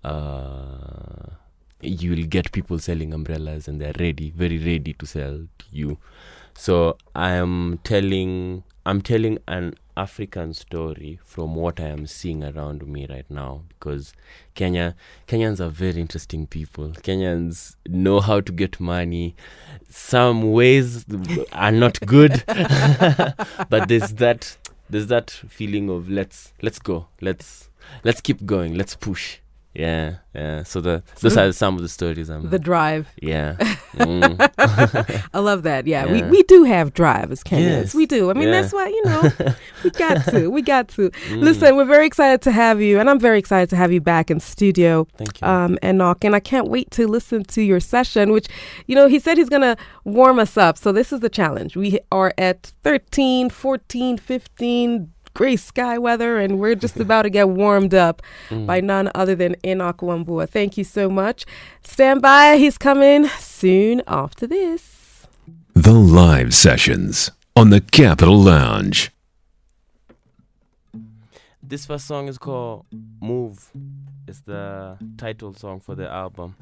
uh, 0.03 1.37
you 1.85 2.11
will 2.11 2.25
get 2.25 2.53
people 2.53 2.79
selling 2.79 3.13
umbrellas 3.13 3.69
and 3.69 3.81
they're 3.81 3.95
ready, 3.99 4.31
very 4.31 4.59
ready 4.59 4.95
to 4.95 5.07
sell 5.07 5.47
to 5.59 5.65
you. 5.71 5.99
So 6.57 6.97
I 7.15 7.33
am 7.33 7.81
telling, 7.85 8.63
I'm 8.87 9.03
telling 9.03 9.39
an 9.49 9.75
African 9.97 10.55
story 10.55 11.21
from 11.25 11.55
what 11.55 11.79
I 11.81 11.89
am 11.89 12.07
seeing 12.07 12.43
around 12.43 12.87
me 12.87 13.07
right 13.09 13.29
now 13.31 13.63
because 13.69 14.13
Kenya, 14.55 14.95
Kenyans 15.29 15.61
are 15.61 15.69
very 15.69 16.01
interesting 16.01 16.47
people. 16.47 16.91
Kenyans 16.91 17.77
know 17.87 18.21
how 18.21 18.41
to 18.41 18.53
get 18.53 18.81
money. 18.81 19.35
Some 19.89 20.53
ways 20.53 21.05
are 21.53 21.73
not 21.73 22.01
good, 22.07 22.45
but 22.47 23.89
there's 23.89 24.15
that 24.15 24.57
there's 24.91 25.07
that 25.09 25.31
feeling 25.31 25.89
of 25.89 26.09
let's 26.11 26.53
let's 26.63 26.79
go, 26.79 27.09
let's 27.21 27.71
let's 28.05 28.21
keep 28.21 28.45
going, 28.45 28.75
let's 28.75 28.97
push. 28.97 29.39
Yeah, 29.75 30.17
yeah. 30.35 30.63
So 30.63 30.81
the 30.81 31.03
those 31.21 31.37
are 31.37 31.51
some 31.53 31.75
of 31.77 31.83
the 31.83 31.89
stories 31.89 32.31
I'm. 32.31 32.49
The 32.51 32.59
drive. 32.59 33.09
yeah. 33.21 33.57
Mm. 33.95 34.51
I 35.33 35.39
love 35.39 35.63
that. 35.63 35.87
Yeah, 35.87 36.11
we, 36.11 36.19
Yeah. 36.19 36.29
we 36.29 36.43
do 36.45 36.65
have 36.65 36.93
drive 36.95 37.31
as 37.31 37.45
Kenyans. 37.45 37.61
Yes. 37.61 37.95
We 37.95 38.07
do. 38.07 38.29
I 38.29 38.35
mean, 38.35 38.49
Yeah. 38.49 38.61
that's 38.63 38.73
why, 38.73 38.89
you 38.89 39.05
know, 39.05 39.31
we 39.85 39.91
got 39.91 40.25
to. 40.31 40.49
We 40.51 40.63
got 40.63 40.89
to. 40.89 41.11
Mm. 41.11 41.43
Listen, 41.43 41.77
we're 41.77 41.85
very 41.85 42.05
excited 42.05 42.43
to 42.43 42.51
have 42.51 42.81
you, 42.81 42.99
and 42.99 43.09
I'm 43.09 43.21
very 43.21 43.39
excited 43.39 43.71
to 43.71 43.77
have 43.77 43.93
you 43.93 44.01
back 44.01 44.33
in 44.33 44.41
studio, 44.41 45.07
Thank 45.17 45.41
you. 45.41 45.47
um, 45.47 45.79
Enoch. 45.85 46.25
And 46.25 46.35
I 46.35 46.41
can't 46.41 46.69
wait 46.69 46.91
to 46.93 47.07
listen 47.07 47.45
to 47.45 47.63
your 47.63 47.79
session, 47.79 48.33
which, 48.33 48.49
you 48.89 48.97
know, 48.97 49.07
he 49.07 49.21
said 49.21 49.39
he's 49.39 49.49
going 49.49 49.63
to 49.63 49.77
warm 50.03 50.41
us 50.41 50.57
up. 50.57 50.77
So 50.77 50.91
this 50.91 51.13
is 51.13 51.21
the 51.21 51.31
challenge. 51.31 51.77
We 51.77 52.01
are 52.11 52.35
at 52.37 52.73
13, 52.83 53.51
14, 53.51 54.19
15 54.19 55.13
gray 55.35 55.57
sky 55.57 55.99
weather, 55.99 56.39
and 56.39 56.59
we're 56.59 56.75
just 56.75 56.97
about 56.99 57.23
to 57.23 57.31
get 57.31 57.49
warmed 57.49 57.95
up 57.95 58.23
Mm. 58.51 58.67
by 58.67 58.81
none 58.81 59.11
other 59.15 59.35
than 59.35 59.57
Enoch 59.65 59.99
Wambua. 59.99 60.49
Thank 60.49 60.77
you 60.79 60.85
so 60.85 61.09
much. 61.09 61.45
Stand 61.83 62.23
by. 62.23 62.57
He's 62.57 62.79
coming 62.79 63.27
soon 63.39 64.03
after 64.07 64.47
this. 64.47 65.27
The 65.75 65.93
live 65.93 66.55
sessions 66.55 67.31
on 67.57 67.71
the 67.71 67.81
Capital 67.81 68.39
Lounge. 68.39 69.11
This 71.63 71.87
first 71.87 72.07
song 72.07 72.29
is 72.29 72.39
called 72.39 72.85
Move. 73.21 73.71
It's 74.29 74.41
the 74.41 74.99
title 75.17 75.55
song 75.55 75.81
for 75.81 75.95
the 75.95 76.09
album. 76.09 76.57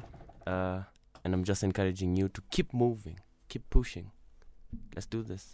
Uh, 0.47 0.83
and 1.23 1.33
I'm 1.33 1.43
just 1.43 1.63
encouraging 1.63 2.15
you 2.15 2.29
to 2.29 2.41
keep 2.49 2.73
moving, 2.73 3.19
keep 3.49 3.69
pushing. 3.69 4.11
Let's 4.95 5.05
do 5.05 5.21
this. 5.23 5.53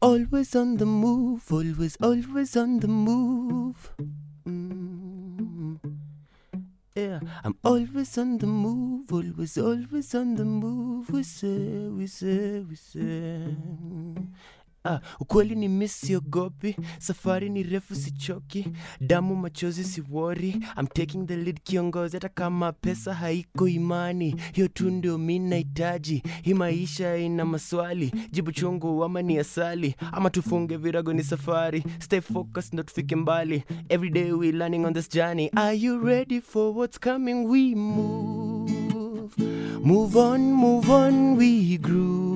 Always 0.00 0.54
on 0.56 0.76
the 0.76 0.86
move, 0.86 1.52
always, 1.52 1.96
always 2.00 2.56
on 2.56 2.80
the 2.80 2.88
move. 2.88 3.92
Mm. 4.46 5.78
Yeah, 6.96 7.20
I'm 7.44 7.56
always 7.64 8.18
on 8.18 8.38
the 8.38 8.46
move, 8.46 9.12
always, 9.12 9.56
always 9.58 10.14
on 10.14 10.34
the 10.34 10.44
move. 10.44 11.08
We 11.10 11.22
say, 11.22 11.88
we 11.88 12.06
say, 12.06 12.60
we 12.60 12.74
say. 12.76 13.56
Ah, 14.84 15.00
ukweli 15.20 15.54
ni 15.54 15.68
mi 15.68 15.88
siogopi. 15.88 16.76
Safari 16.98 17.48
ni 17.50 17.62
refu 17.62 17.94
sichoki. 17.94 18.66
Damu 19.00 19.36
machozi 19.36 19.84
siwori. 19.84 20.48
I'm 20.78 20.86
taking 20.86 21.26
the 21.26 21.36
lead 21.36 21.60
kiongozi 21.64 22.16
hata 22.16 22.28
kama 22.28 22.72
pesa 22.72 23.14
haiko 23.14 23.68
imani. 23.68 24.36
Hiyo 24.52 24.68
tu 24.68 24.90
ndio 24.90 25.18
mi 25.18 25.38
nahitaji. 25.38 26.22
Hii 26.42 26.54
maisha 26.54 27.16
ina 27.16 27.44
maswali. 27.44 28.12
Jibu 28.32 28.52
chungu 28.52 29.04
ama 29.04 29.22
ni 29.22 29.38
asali. 29.38 29.94
Ama 30.12 30.30
tufunge 30.30 30.76
virago 30.76 31.12
ni 31.12 31.22
safari. 31.24 31.84
Stay 31.98 32.20
focused 32.20 32.72
ndo 32.74 32.82
tufike 32.82 33.16
mbali. 33.16 33.62
Every 33.88 34.32
we 34.32 34.52
learning 34.52 34.84
on 34.86 34.94
this 34.94 35.10
journey. 35.10 35.50
Are 35.56 35.76
you 35.78 35.98
ready 36.04 36.40
for 36.40 36.76
what's 36.76 37.00
coming? 37.00 37.44
We 37.46 37.74
move. 37.74 38.70
Move 39.84 40.16
on 40.18 40.40
move 40.52 40.90
on 40.92 41.36
we 41.38 41.78
groove 41.78 42.29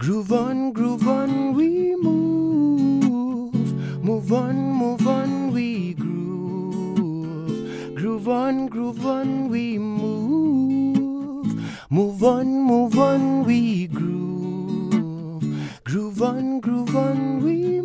Groove 0.00 0.32
on, 0.32 0.72
groove 0.72 1.08
on, 1.08 1.54
we 1.54 1.96
move. 1.96 3.52
Move 4.00 4.32
on, 4.32 4.54
move 4.54 5.08
on, 5.08 5.52
we 5.52 5.94
groove. 5.94 7.96
Groove 7.96 8.28
on, 8.28 8.68
groove 8.68 9.04
on, 9.04 9.48
we 9.48 9.76
move. 9.76 11.52
Move 11.90 12.22
on, 12.22 12.46
move 12.46 12.96
on, 12.96 13.44
we 13.44 13.88
groove. 13.88 15.42
Groove 15.82 16.22
on, 16.22 16.60
groove 16.60 16.94
on, 16.94 17.42
we 17.42 17.77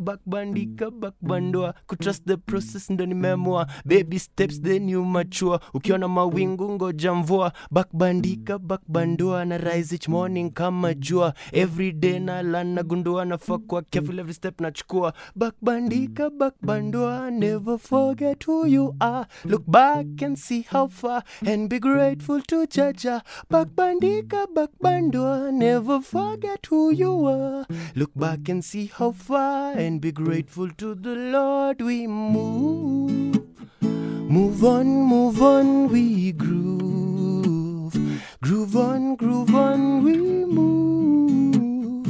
bakbandika 0.00 0.86
hmm. 0.86 1.00
bakbandua 1.00 1.66
hmm. 1.70 1.80
kutrust 1.86 2.24
the 2.26 2.36
process 2.36 2.90
ndo 2.90 3.06
nimeamua 3.06 3.64
hmm. 3.64 3.72
baby 3.84 4.18
steps 4.18 4.62
then 4.62 4.88
you 4.88 5.04
mature. 5.04 5.58
Ukiona 5.74 6.08
mawingu 6.08 6.70
ngoja 6.70 7.14
mvua. 7.14 7.52
Bakbandika 7.70 8.58
bakbandua 8.58 9.44
na 9.44 9.58
rise 9.58 9.94
each 9.94 10.08
morning 10.08 10.50
kama 10.52 10.94
jua. 10.94 11.34
Every 11.52 11.92
day 11.92 12.18
na 12.18 12.42
lan 12.42 12.66
nagundua 12.74 13.24
nafaa 13.24 13.58
kuwa 13.58 13.82
careful 13.82 14.18
every 14.18 14.34
step 14.34 14.60
nachukua 14.60 15.12
bakbandika 15.36 16.30
bakbandua 16.30 17.30
never 17.30 17.78
forget 17.78 18.48
who 18.48 18.66
you 18.66 18.94
are. 19.00 19.26
Look 19.44 19.62
back 19.66 20.22
and 20.22 20.36
see 20.38 20.62
how 20.72 20.88
far 20.88 21.22
and 21.46 21.68
be 21.68 21.78
grateful 21.80 22.40
to 22.42 22.66
jaja 22.66 23.22
bakbandika 23.50 24.46
bakbandua 24.54 25.52
never 25.52 26.00
forget 26.02 26.66
who 26.70 26.92
you 26.92 27.26
are 27.28 27.66
look 27.94 28.10
back 28.14 28.48
and 28.48 28.62
see 28.64 28.86
how 28.86 29.10
far 29.12 29.72
and 29.78 29.89
be 29.98 30.12
grateful 30.12 30.68
to 30.68 30.94
the 30.94 31.14
Lord 31.14 31.80
we 31.80 32.06
move. 32.06 33.40
Move 33.80 34.64
on, 34.64 34.86
move 34.86 35.42
on, 35.42 35.88
we 35.88 36.32
groove. 36.32 37.96
Groove 38.42 38.76
on, 38.76 39.16
groove 39.16 39.54
on, 39.54 40.04
we 40.04 40.16
move. 40.44 42.06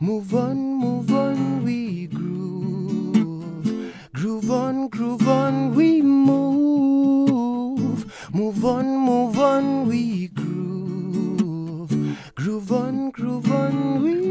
Move 0.00 0.34
on, 0.34 0.74
move 0.74 1.10
on, 1.12 1.64
we 1.64 2.06
groove. 2.06 3.94
Groove 4.12 4.50
on, 4.50 4.88
groove 4.88 5.26
on, 5.26 5.74
we 5.74 6.02
move. 6.02 8.04
Move 8.34 8.64
on, 8.64 8.98
move 8.98 9.38
on, 9.38 9.88
we 9.88 10.28
groove. 10.28 11.90
Groove 12.34 12.72
on, 12.72 13.10
groove 13.10 13.50
on, 13.50 14.02
we 14.02 14.23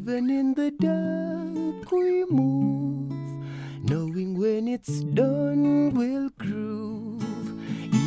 even 0.00 0.30
in 0.30 0.54
the 0.54 0.70
dark, 0.70 1.92
we 1.92 2.24
move. 2.30 3.12
Knowing 3.82 4.38
when 4.38 4.66
it's 4.66 5.00
done, 5.12 5.90
we'll 5.90 6.30
groove. 6.38 7.22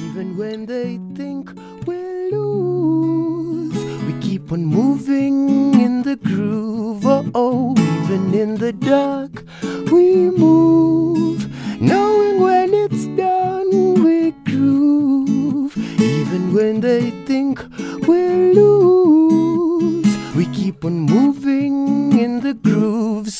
Even 0.06 0.36
when 0.36 0.66
they 0.66 1.00
think 1.16 1.52
we'll 1.86 2.32
lose, 2.32 3.78
we 4.06 4.14
keep 4.22 4.52
on 4.52 4.66
moving 4.66 5.80
in 5.80 6.02
the 6.02 6.16
groove. 6.16 7.06
Oh, 7.06 7.30
oh, 7.36 7.76
even 7.78 8.34
in 8.34 8.56
the 8.56 8.74
dark, 8.74 9.44
we 9.92 10.32
move. 10.32 11.46
Knowing 11.80 12.42
when 12.42 12.74
it's 12.74 13.06
done, 13.16 14.04
we 14.04 14.32
groove. 14.50 15.78
Even 16.00 16.56
when 16.56 16.82
they 16.82 17.12
think 17.28 17.64
we'll 18.08 18.54
lose, 18.54 18.93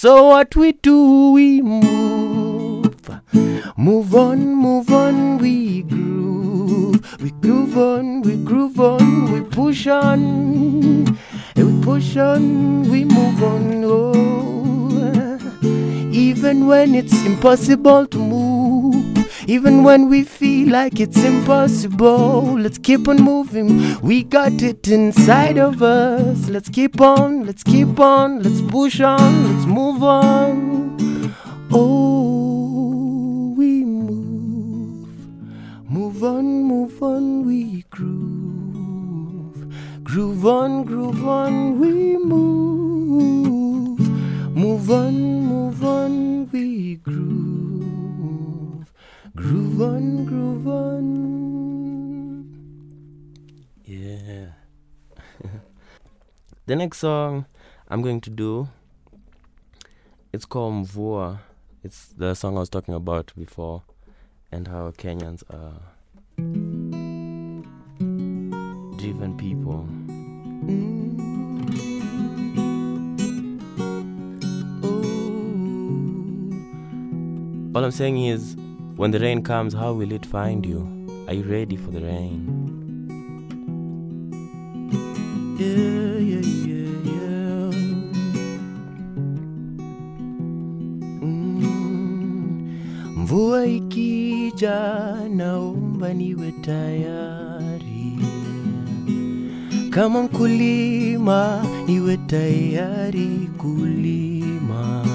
So 0.04 0.28
what 0.28 0.54
we 0.58 0.74
do, 0.74 1.32
we 1.32 1.62
move. 1.62 2.94
Move 3.78 4.14
on, 4.14 4.54
move 4.54 4.92
on, 4.92 5.38
we 5.38 5.84
groove. 5.84 7.22
We 7.22 7.32
groove 7.32 7.78
on, 7.78 8.22
we 8.22 8.36
groove 8.36 8.82
on, 8.82 9.32
we 9.32 9.40
push 9.44 9.88
on. 9.88 11.18
And 11.56 11.66
we 11.78 11.82
push 11.86 12.18
on, 12.18 12.84
we 12.92 13.06
move 13.06 13.42
on. 13.42 13.82
Oh. 13.86 15.40
Even 16.12 16.68
when 16.68 16.96
it's 16.96 17.24
impossible 17.26 18.06
to 18.08 18.18
move. 18.18 19.03
Even 19.46 19.84
when 19.84 20.08
we 20.08 20.24
feel 20.24 20.72
like 20.72 21.02
it's 21.02 21.22
impossible, 21.22 22.58
let's 22.58 22.78
keep 22.78 23.10
on 23.10 23.18
moving. 23.18 24.00
We 24.00 24.24
got 24.24 24.62
it 24.62 24.88
inside 24.88 25.58
of 25.58 25.84
us. 25.84 26.48
Let's 26.48 26.70
keep 26.70 27.02
on, 27.02 27.46
let's 27.46 27.62
keep 27.62 28.00
on, 28.00 28.42
let's 28.42 28.62
push 28.62 29.02
on, 29.02 29.54
let's 29.54 29.66
move 29.66 30.02
on. 30.02 31.36
Oh, 31.72 33.54
we 33.58 33.84
move. 33.84 35.10
Move 35.90 36.24
on, 36.24 36.46
move 36.64 37.04
on, 37.04 37.46
we 37.46 37.84
groove. 37.90 39.74
Groove 40.06 40.46
on, 40.46 40.86
groove 40.86 41.28
on, 41.28 41.80
we 41.80 42.18
move. 42.18 44.00
Move 44.56 44.90
on, 44.90 45.14
move 45.42 45.84
on, 45.84 46.50
we 46.52 46.96
groove. 46.96 47.83
Groove 49.36 49.82
on, 49.82 50.26
groove 50.26 50.68
on. 50.68 50.94
Yeah. 53.84 54.50
the 56.68 56.76
next 56.76 57.00
song 57.00 57.46
I'm 57.90 58.02
going 58.02 58.22
to 58.22 58.30
do 58.30 58.70
it's 60.34 60.46
called 60.46 60.88
Mvua. 60.88 61.40
It's 61.84 62.08
the 62.08 62.34
song 62.34 62.58
I 62.58 62.62
was 62.62 62.70
talking 62.70 62.96
about 62.96 63.32
before 63.38 63.84
and 64.52 64.68
how 64.68 64.90
Kenyans 64.92 65.44
are 65.52 65.80
driven 68.98 69.38
people. 69.38 69.88
Mm. 70.66 71.20
Oh. 77.74 77.78
All 77.78 77.86
I'm 77.86 77.92
saying 77.92 78.26
is 78.26 78.58
when 78.96 79.12
the 79.12 79.20
rain 79.20 79.42
comes, 79.44 79.74
how 79.74 79.94
will 79.94 80.12
it 80.12 80.26
find 80.26 80.66
you? 80.66 80.88
Are 81.28 81.34
you 81.34 81.44
ready 81.44 81.76
for 81.76 81.92
the 81.92 82.02
rain? 82.02 82.60
Yeah, 85.60 86.18
yeah, 86.18 86.46
yeah, 86.68 86.90
yeah. 87.10 87.72
Mm. 91.22 92.78
Mvua 93.18 93.66
ikija, 93.66 95.16
naomba 95.36 96.14
niwe 96.14 96.52
tayari. 96.52 98.18
Kama 99.90 100.24
mkulima, 100.24 101.66
niwe 101.88 102.18
tayari 102.18 103.50
kulima. 103.58 105.06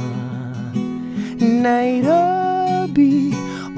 Nairobi, 1.62 3.34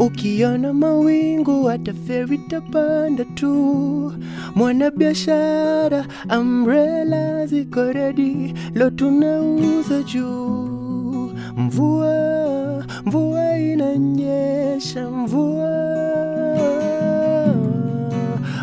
ukiona 0.07 0.73
mawingu 0.73 1.64
hata 1.64 1.92
feri 1.92 2.38
tapanda 2.38 3.25
tu. 3.25 4.12
Mwanabiashara, 4.54 6.04
umbrella 6.38 7.47
ziko 7.47 7.92
ready, 7.92 8.54
lo 8.75 8.90
tunauza 8.90 10.02
juu. 10.02 11.30
Mvua, 11.57 12.85
mvua 13.07 13.59
inanyesha, 13.59 15.11
mvua, 15.11 15.71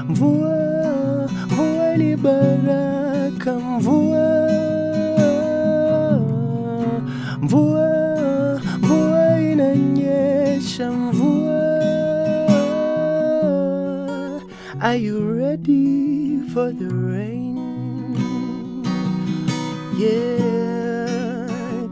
mvua, 0.10 0.58
mvua 1.52 1.98
ni 1.98 2.16
baraka, 2.16 3.54
mvua, 3.60 4.28
mvua 7.42 7.90
mvua 8.82 9.42
inanyesha 9.42 10.92
mvua 10.92 11.27
are 14.88 14.96
you 14.96 15.20
ready 15.20 16.40
for 16.54 16.72
the 16.72 16.88
rain? 16.88 17.58
Yeah 20.00 21.48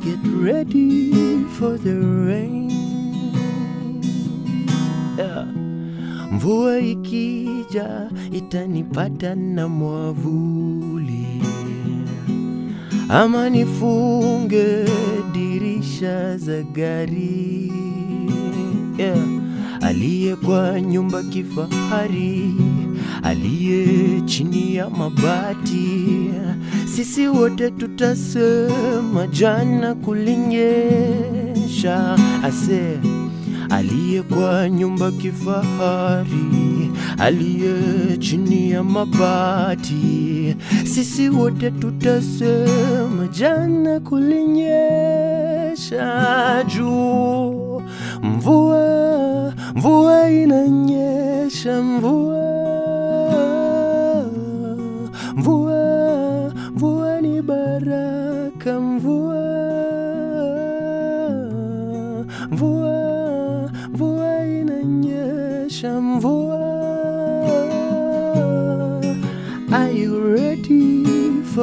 get 0.06 0.20
ready 0.48 1.44
for 1.58 1.78
the 1.78 1.96
rain. 2.28 2.72
Yeah. 5.18 5.46
mvua 6.32 6.80
ikija 6.80 8.10
itanipata 8.32 9.36
na 9.36 9.68
mwavuli. 9.68 11.42
Ama 13.10 13.50
nifunge 13.50 14.86
dirisha 15.34 16.38
za 16.38 16.64
gari. 16.64 17.72
Yeah. 18.98 19.18
aliye 19.82 20.36
kwa 20.36 20.82
nyumba 20.82 21.24
kifahari 21.24 22.54
aliye 23.26 24.22
chini 24.26 24.76
ya 24.76 24.90
mabati. 24.90 26.30
Sisi 26.96 27.28
wote 27.28 27.72
tutasema 27.72 29.28
jana 29.32 29.96
kulinyesha. 29.96 32.18
Ase 32.44 33.00
aliye 33.70 34.22
kwa 34.22 34.70
nyumba 34.70 35.12
kifahari 35.12 36.92
aliye 37.18 37.74
chini 38.20 38.72
ya 38.72 38.84
mabati. 38.84 40.56
Sisi 40.84 41.30
wote 41.30 41.72
tutasema 41.72 43.28
jana 43.32 44.00
kulinyesha. 44.00 46.06
Juu 46.76 47.82
mvua 48.24 49.54
mvua 49.76 50.32
inanyesha 50.32 51.82
mvua 51.82 52.35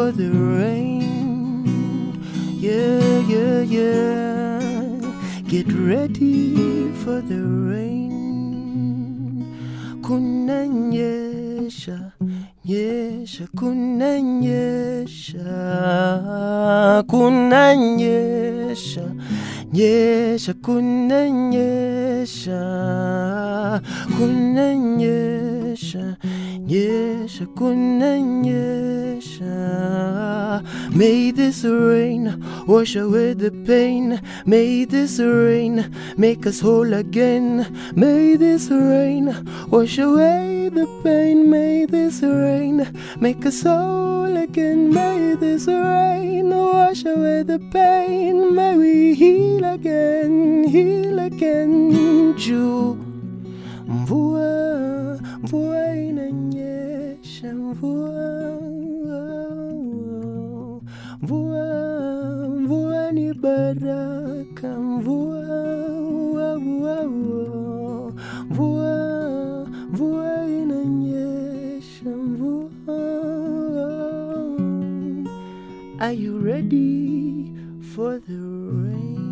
for 0.02 0.11
the 0.11 0.30
rain. 0.59 2.18
Yeah 2.59 3.23
yeah 3.32 3.61
yeah. 3.78 4.59
Get 5.47 5.68
ready 5.73 6.90
for 7.02 7.18
the 7.30 7.38
rain. 7.71 8.11
Kunanyesha 10.02 11.99
nyesha 12.64 13.47
kunanyesha. 13.59 15.49
Kunanyesha 17.06 19.04
nyesha 19.73 20.54
kunanyesha. 20.54 22.61
Kunanyesha 24.16 25.51
may 30.93 31.31
this 31.31 31.64
rain 31.64 32.43
wash 32.67 32.97
away 32.97 33.35
the 33.35 33.50
pain. 33.67 34.21
May 34.47 34.85
this 34.85 35.19
rain 35.19 35.91
make 36.16 36.46
us 36.46 36.61
whole 36.61 36.92
again. 36.92 37.66
May 37.96 38.37
this 38.37 38.70
rain 38.70 39.27
wash 39.70 39.99
away 39.99 40.68
the 40.68 40.87
pain. 41.03 41.51
May 41.51 41.87
this 41.87 42.23
rain 42.23 42.92
make 43.20 43.44
us 43.46 43.62
whole 43.62 44.37
again. 44.37 44.92
May 44.92 45.35
this 45.35 45.66
rain 45.66 46.51
wash 46.51 47.05
away 47.05 47.42
the 47.42 47.59
pain. 47.73 48.55
May 48.55 48.77
we 48.77 49.14
heal 49.14 49.64
again 49.64 50.64
heal 50.73 51.18
again. 51.18 52.35
Juu 52.35 52.96
mvua 55.53 55.97
inanyesha 55.97 57.55
mvua 57.55 58.61
mvua 61.23 61.67
mvua 62.61 63.12
ni 63.12 63.35
baraka 63.35 64.81
mvua 64.81 65.45
mvua 66.59 67.05
mvua 68.51 69.67
mvua 69.93 70.47
inanyesha 70.49 72.11
mvua 72.11 72.71
are 75.99 76.15
you 76.17 76.38
ready 76.45 77.53
for 77.95 78.21
the 78.21 78.33
rain 78.83 79.23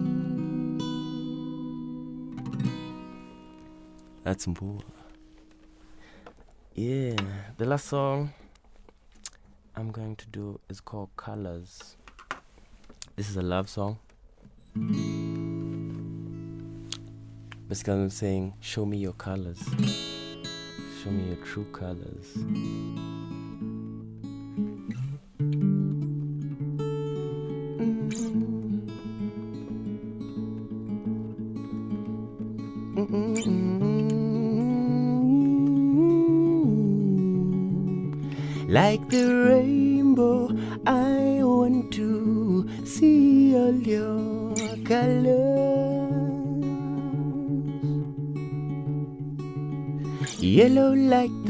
That's 4.25 4.47
Mvua. 4.49 4.83
Yeah, 6.83 7.14
the 7.59 7.66
last 7.66 7.88
song 7.88 8.33
I'm 9.77 9.90
going 9.90 10.16
to 10.16 10.27
do 10.29 10.59
is 10.71 10.81
called 10.81 11.11
Colors. 11.14 11.99
This 13.16 13.29
is 13.29 13.37
a 13.37 13.43
love 13.43 13.69
song. 13.69 13.99
Basically, 17.69 17.93
I'm 17.93 18.09
saying, 18.09 18.55
Show 18.61 18.87
me 18.87 18.97
your 18.97 19.12
colors. 19.12 19.62
Show 21.05 21.11
me 21.11 21.25
your 21.29 21.45
true 21.45 21.66
colors. 21.71 22.35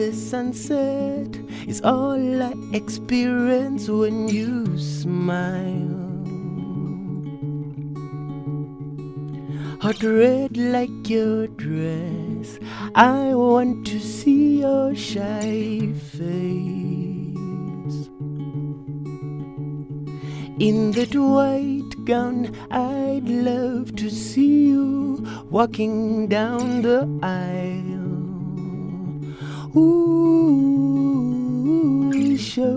The 0.00 0.14
sunset 0.14 1.28
is 1.68 1.82
all 1.82 2.42
I 2.42 2.54
experience 2.72 3.86
when 3.86 4.28
you 4.28 4.78
smile. 4.78 6.08
Hot 9.82 10.02
red 10.02 10.56
like 10.56 11.10
your 11.10 11.48
dress, 11.48 12.58
I 12.94 13.34
want 13.34 13.86
to 13.88 14.00
see 14.00 14.60
your 14.60 14.94
shy 14.94 15.92
face. 16.16 16.48
In 20.68 20.92
that 20.92 21.14
white 21.14 21.94
gown, 22.06 22.56
I'd 22.70 23.28
love 23.28 23.96
to 23.96 24.08
see 24.08 24.68
you 24.68 25.26
walking 25.50 26.26
down 26.26 26.80
the 26.80 27.00
aisle. 27.22 27.99
Ooh, 29.76 30.10
show 32.36 32.74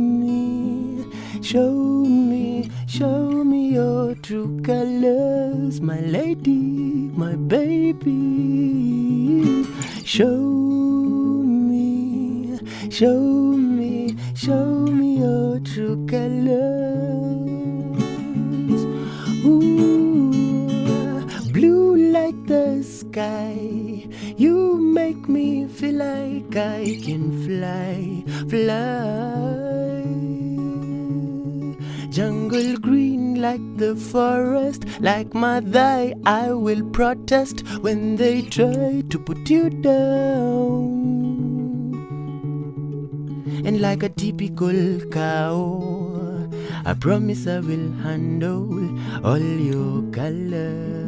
me, 0.00 1.04
show 1.42 1.70
me, 1.70 2.70
show 2.86 3.44
me 3.44 3.74
your 3.74 4.14
true 4.14 4.58
colors, 4.62 5.82
my 5.82 6.00
lady, 6.00 7.10
my 7.14 7.34
baby. 7.36 8.14
Show 10.02 10.40
me, 11.44 12.58
show 12.90 13.20
me, 13.20 14.16
show 14.34 14.86
me 14.86 15.18
your 15.18 15.60
true 15.60 16.06
colors. 16.06 16.46
Ooh, 19.44 20.32
blue 21.52 21.96
like 22.12 22.46
the 22.46 22.82
sky. 22.82 24.06
You 24.38 24.55
make 24.96 25.28
me 25.28 25.66
feel 25.66 25.96
like 25.96 26.56
I 26.56 26.98
can 27.04 27.24
fly, 27.44 28.24
fly. 28.48 29.96
Jungle 32.16 32.78
green 32.78 33.42
like 33.42 33.66
the 33.76 33.94
forest, 33.94 34.86
like 35.00 35.34
my 35.34 35.60
thigh, 35.60 36.14
I 36.24 36.52
will 36.52 36.82
protest 36.98 37.60
when 37.86 38.16
they 38.16 38.40
try 38.40 39.02
to 39.10 39.18
put 39.18 39.50
you 39.50 39.68
down. 39.68 40.86
And 43.66 43.80
like 43.82 44.02
a 44.02 44.08
typical 44.08 45.00
cow, 45.10 46.48
I 46.86 46.94
promise 46.94 47.46
I 47.46 47.60
will 47.60 47.90
handle 48.06 48.64
all 49.22 49.46
your 49.72 50.02
colors. 50.10 51.05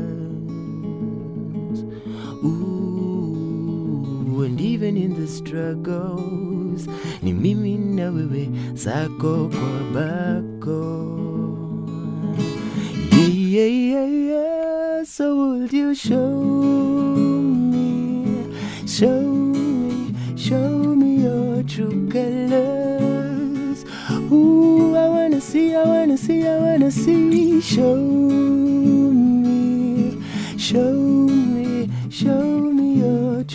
And 4.43 4.61
even 4.61 4.97
in 4.97 5.15
the 5.21 5.27
struggles, 5.27 6.87
ni 7.23 7.33
mimi 7.33 7.77
na 7.77 8.11
wewe 8.11 8.49
sako 8.75 9.49
kwa 9.49 9.81
bako. 9.95 11.05
Yeah, 13.13 13.67
yeah, 13.67 14.07
yeah, 14.07 15.05
so 15.05 15.35
would 15.37 15.73
you 15.73 15.95
show 15.95 16.43
me, 17.73 18.47
show 18.87 19.23
me, 19.23 20.15
show 20.37 20.95
me 20.95 21.23
your 21.23 21.63
true 21.65 22.09
colors? 22.11 23.85
Ooh, 24.31 24.95
I 24.95 25.09
wanna 25.09 25.41
see, 25.41 25.75
I 25.75 25.83
wanna 25.85 26.17
see, 26.17 26.47
I 26.47 26.59
wanna 26.59 26.91
see. 26.91 27.61
Show 27.61 27.97
me, 27.97 30.17
show 30.57 30.93
me, 30.93 31.91
show 32.11 32.61
me 32.61 32.68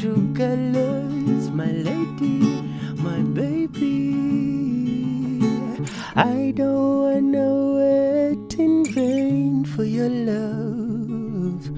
true 0.04 0.34
colors, 0.36 1.50
my 1.52 1.72
lady, 1.88 2.62
my 2.98 3.20
baby. 3.40 4.12
I 6.14 6.52
don't 6.58 7.00
wanna 7.04 7.48
wait 7.80 8.60
in 8.60 8.84
vain 8.84 9.64
for 9.64 9.86
your 9.86 10.10
love. 10.10 11.72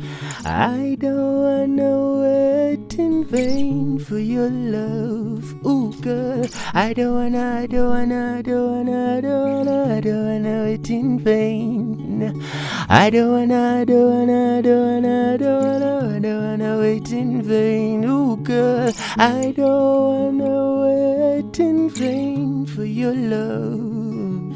I 0.43 0.97
don't 0.99 1.37
wanna 1.45 1.93
wait 2.23 2.97
in 2.97 3.25
vain 3.25 3.99
for 3.99 4.17
your 4.17 4.49
love. 4.49 5.43
Ooh, 5.63 5.93
girl, 6.01 6.47
I 6.73 6.93
don't 6.93 7.13
wanna, 7.13 7.59
I 7.61 7.67
don't 7.67 7.89
wanna, 7.89 8.37
I 8.39 8.41
don't 8.41 8.87
wanna, 8.87 9.17
I 9.17 9.21
don't 9.21 9.53
wanna, 9.53 9.97
I 9.97 10.01
don't 10.01 10.25
wanna 10.25 10.63
wait 10.63 10.89
in 10.89 11.19
vain. 11.19 12.43
I 12.89 13.11
don't 13.11 13.31
wanna, 13.33 13.81
I 13.81 13.85
don't 13.85 14.09
wanna, 14.09 14.57
I 14.57 14.61
don't 14.61 15.03
wanna, 15.03 15.33
I 15.33 15.37
don't 15.37 15.63
wanna, 15.63 16.15
I 16.15 16.19
don't 16.19 16.43
wanna 16.43 16.79
wait 16.79 17.04
in 17.15 17.41
vain. 17.41 18.03
Ooh, 18.03 18.35
girl, 18.37 18.91
I 19.17 19.53
don't 19.55 20.37
wanna 20.39 20.55
wait 20.83 21.59
in 21.59 21.89
vain 21.89 22.65
for 22.65 22.83
your 22.85 23.15
love. 23.15 24.55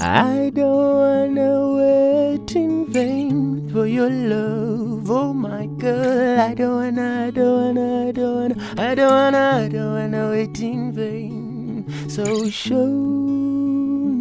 I 0.00 0.50
don't 0.54 0.94
wanna 1.02 1.52
wait 1.78 2.54
in 2.56 2.86
vain 2.92 3.70
for 3.72 3.86
your 3.86 4.10
love. 4.10 5.10
Oh 5.10 5.32
my 5.32 5.66
girl, 5.66 6.40
I 6.40 6.54
don't 6.54 6.76
wanna, 6.76 7.26
I 7.26 7.30
don't 7.30 7.76
wanna, 7.76 8.08
I 8.08 8.12
don't 8.12 8.34
wanna, 8.36 8.56
I 8.88 8.94
don't 8.94 9.10
wanna, 9.10 9.44
I 9.64 9.68
don't 9.68 9.92
wanna 9.94 10.30
wait 10.30 10.60
in 10.60 10.92
vain. 10.92 11.86
So 12.08 12.50
show 12.50 12.86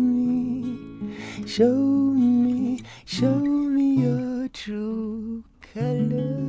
me, 0.06 1.16
show 1.48 1.76
me, 1.76 2.82
show 3.06 3.40
me 3.76 3.88
your 4.06 4.48
true 4.50 5.44
color. 5.74 6.45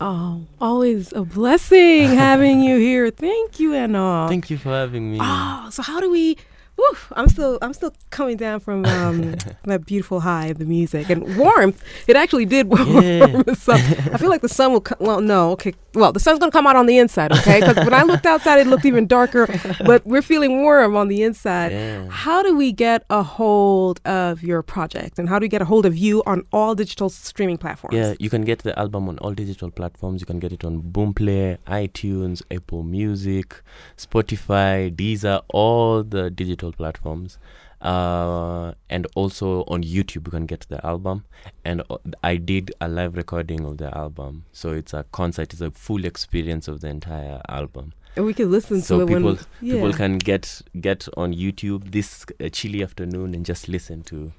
Oh, 0.00 0.46
always 0.60 1.12
a 1.12 1.22
blessing 1.24 2.08
having 2.14 2.60
you 2.60 2.78
here. 2.78 3.10
Thank 3.10 3.58
you, 3.58 3.74
Enoch. 3.74 4.28
Thank 4.28 4.50
you 4.50 4.58
for 4.58 4.70
having 4.70 5.10
me. 5.12 5.18
Oh, 5.20 5.68
so 5.72 5.82
how 5.82 6.00
do 6.00 6.10
we? 6.10 6.36
Whew, 6.76 6.96
I'm 7.14 7.28
still 7.28 7.58
I'm 7.60 7.72
still 7.72 7.92
coming 8.10 8.36
down 8.36 8.60
from 8.60 8.84
um, 8.86 9.34
that 9.64 9.84
beautiful 9.84 10.20
high 10.20 10.46
of 10.46 10.58
the 10.58 10.64
music 10.64 11.10
and 11.10 11.36
warmth. 11.36 11.82
It 12.06 12.14
actually 12.14 12.44
did 12.44 12.68
warm 12.72 13.02
Yeah. 13.02 13.42
us 13.48 13.68
up. 13.68 13.80
I 14.14 14.16
feel 14.18 14.28
like 14.30 14.42
the 14.42 14.48
sun 14.48 14.72
will. 14.72 14.82
Co- 14.82 14.94
well, 15.00 15.20
no, 15.20 15.50
okay. 15.52 15.74
Well, 15.94 16.12
the 16.12 16.20
sun's 16.20 16.38
gonna 16.38 16.52
come 16.52 16.66
out 16.66 16.76
on 16.76 16.86
the 16.86 16.98
inside, 16.98 17.32
okay? 17.32 17.60
Because 17.60 17.76
when 17.76 17.94
I 17.94 18.02
looked 18.02 18.26
outside, 18.26 18.58
it 18.58 18.66
looked 18.66 18.84
even 18.84 19.06
darker. 19.06 19.46
But 19.84 20.04
we're 20.04 20.22
feeling 20.22 20.62
warm 20.62 20.96
on 20.96 21.08
the 21.08 21.22
inside. 21.22 21.72
Yeah. 21.72 22.08
How 22.08 22.42
do 22.42 22.54
we 22.56 22.72
get 22.72 23.04
a 23.10 23.22
hold 23.22 24.00
of 24.04 24.42
your 24.42 24.62
project, 24.62 25.18
and 25.18 25.28
how 25.28 25.38
do 25.38 25.44
we 25.44 25.48
get 25.48 25.62
a 25.62 25.64
hold 25.64 25.86
of 25.86 25.96
you 25.96 26.22
on 26.26 26.44
all 26.52 26.74
digital 26.74 27.08
streaming 27.08 27.56
platforms? 27.56 27.96
Yeah, 27.96 28.14
you 28.18 28.28
can 28.28 28.42
get 28.42 28.60
the 28.60 28.78
album 28.78 29.08
on 29.08 29.18
all 29.18 29.32
digital 29.32 29.70
platforms. 29.70 30.20
You 30.20 30.26
can 30.26 30.38
get 30.38 30.52
it 30.52 30.62
on 30.64 30.82
Boomplay, 30.82 31.58
iTunes, 31.66 32.42
Apple 32.50 32.82
Music, 32.82 33.62
Spotify, 33.96 34.94
Deezer, 34.94 35.42
all 35.48 36.02
the 36.02 36.30
digital 36.30 36.72
platforms. 36.72 37.38
Uh, 37.80 38.72
and 38.90 39.06
also 39.14 39.62
on 39.68 39.82
YouTube, 39.84 40.26
you 40.26 40.30
can 40.32 40.46
get 40.46 40.66
the 40.68 40.84
album. 40.84 41.24
And 41.64 41.82
uh, 41.90 41.98
I 42.24 42.36
did 42.36 42.72
a 42.80 42.88
live 42.88 43.16
recording 43.16 43.64
of 43.64 43.78
the 43.78 43.96
album, 43.96 44.44
so 44.52 44.72
it's 44.72 44.92
a 44.92 45.04
concert. 45.12 45.52
It's 45.52 45.62
a 45.62 45.70
full 45.70 46.04
experience 46.04 46.66
of 46.68 46.80
the 46.80 46.88
entire 46.88 47.40
album. 47.48 47.92
and 48.16 48.24
we 48.26 48.34
can 48.34 48.50
listen 48.50 48.80
So 48.80 48.96
to 48.98 49.02
it 49.04 49.06
people 49.06 49.22
when 49.34 49.38
yeah. 49.60 49.74
people 49.74 49.92
can 49.92 50.18
get 50.18 50.60
get 50.80 51.06
on 51.16 51.32
YouTube 51.34 51.92
this 51.92 52.26
uh, 52.42 52.48
chilly 52.48 52.82
afternoon 52.82 53.32
and 53.34 53.46
just 53.46 53.68
listen 53.68 54.02
to 54.04 54.32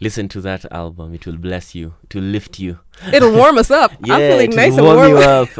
listen 0.00 0.28
to 0.28 0.40
that 0.42 0.66
album. 0.70 1.14
It 1.14 1.24
will 1.26 1.38
bless 1.38 1.74
you. 1.74 1.94
It 2.04 2.14
will 2.14 2.22
lift 2.24 2.58
you. 2.58 2.78
It'll 3.12 3.32
warm 3.32 3.56
us 3.56 3.70
up. 3.70 3.92
Yeah, 4.04 4.14
I'm 4.16 4.20
feeling 4.30 4.50
nice 4.50 4.76
and 4.76 4.84
warm 4.84 4.98
warm. 4.98 5.10
you 5.10 5.18
up. 5.18 5.48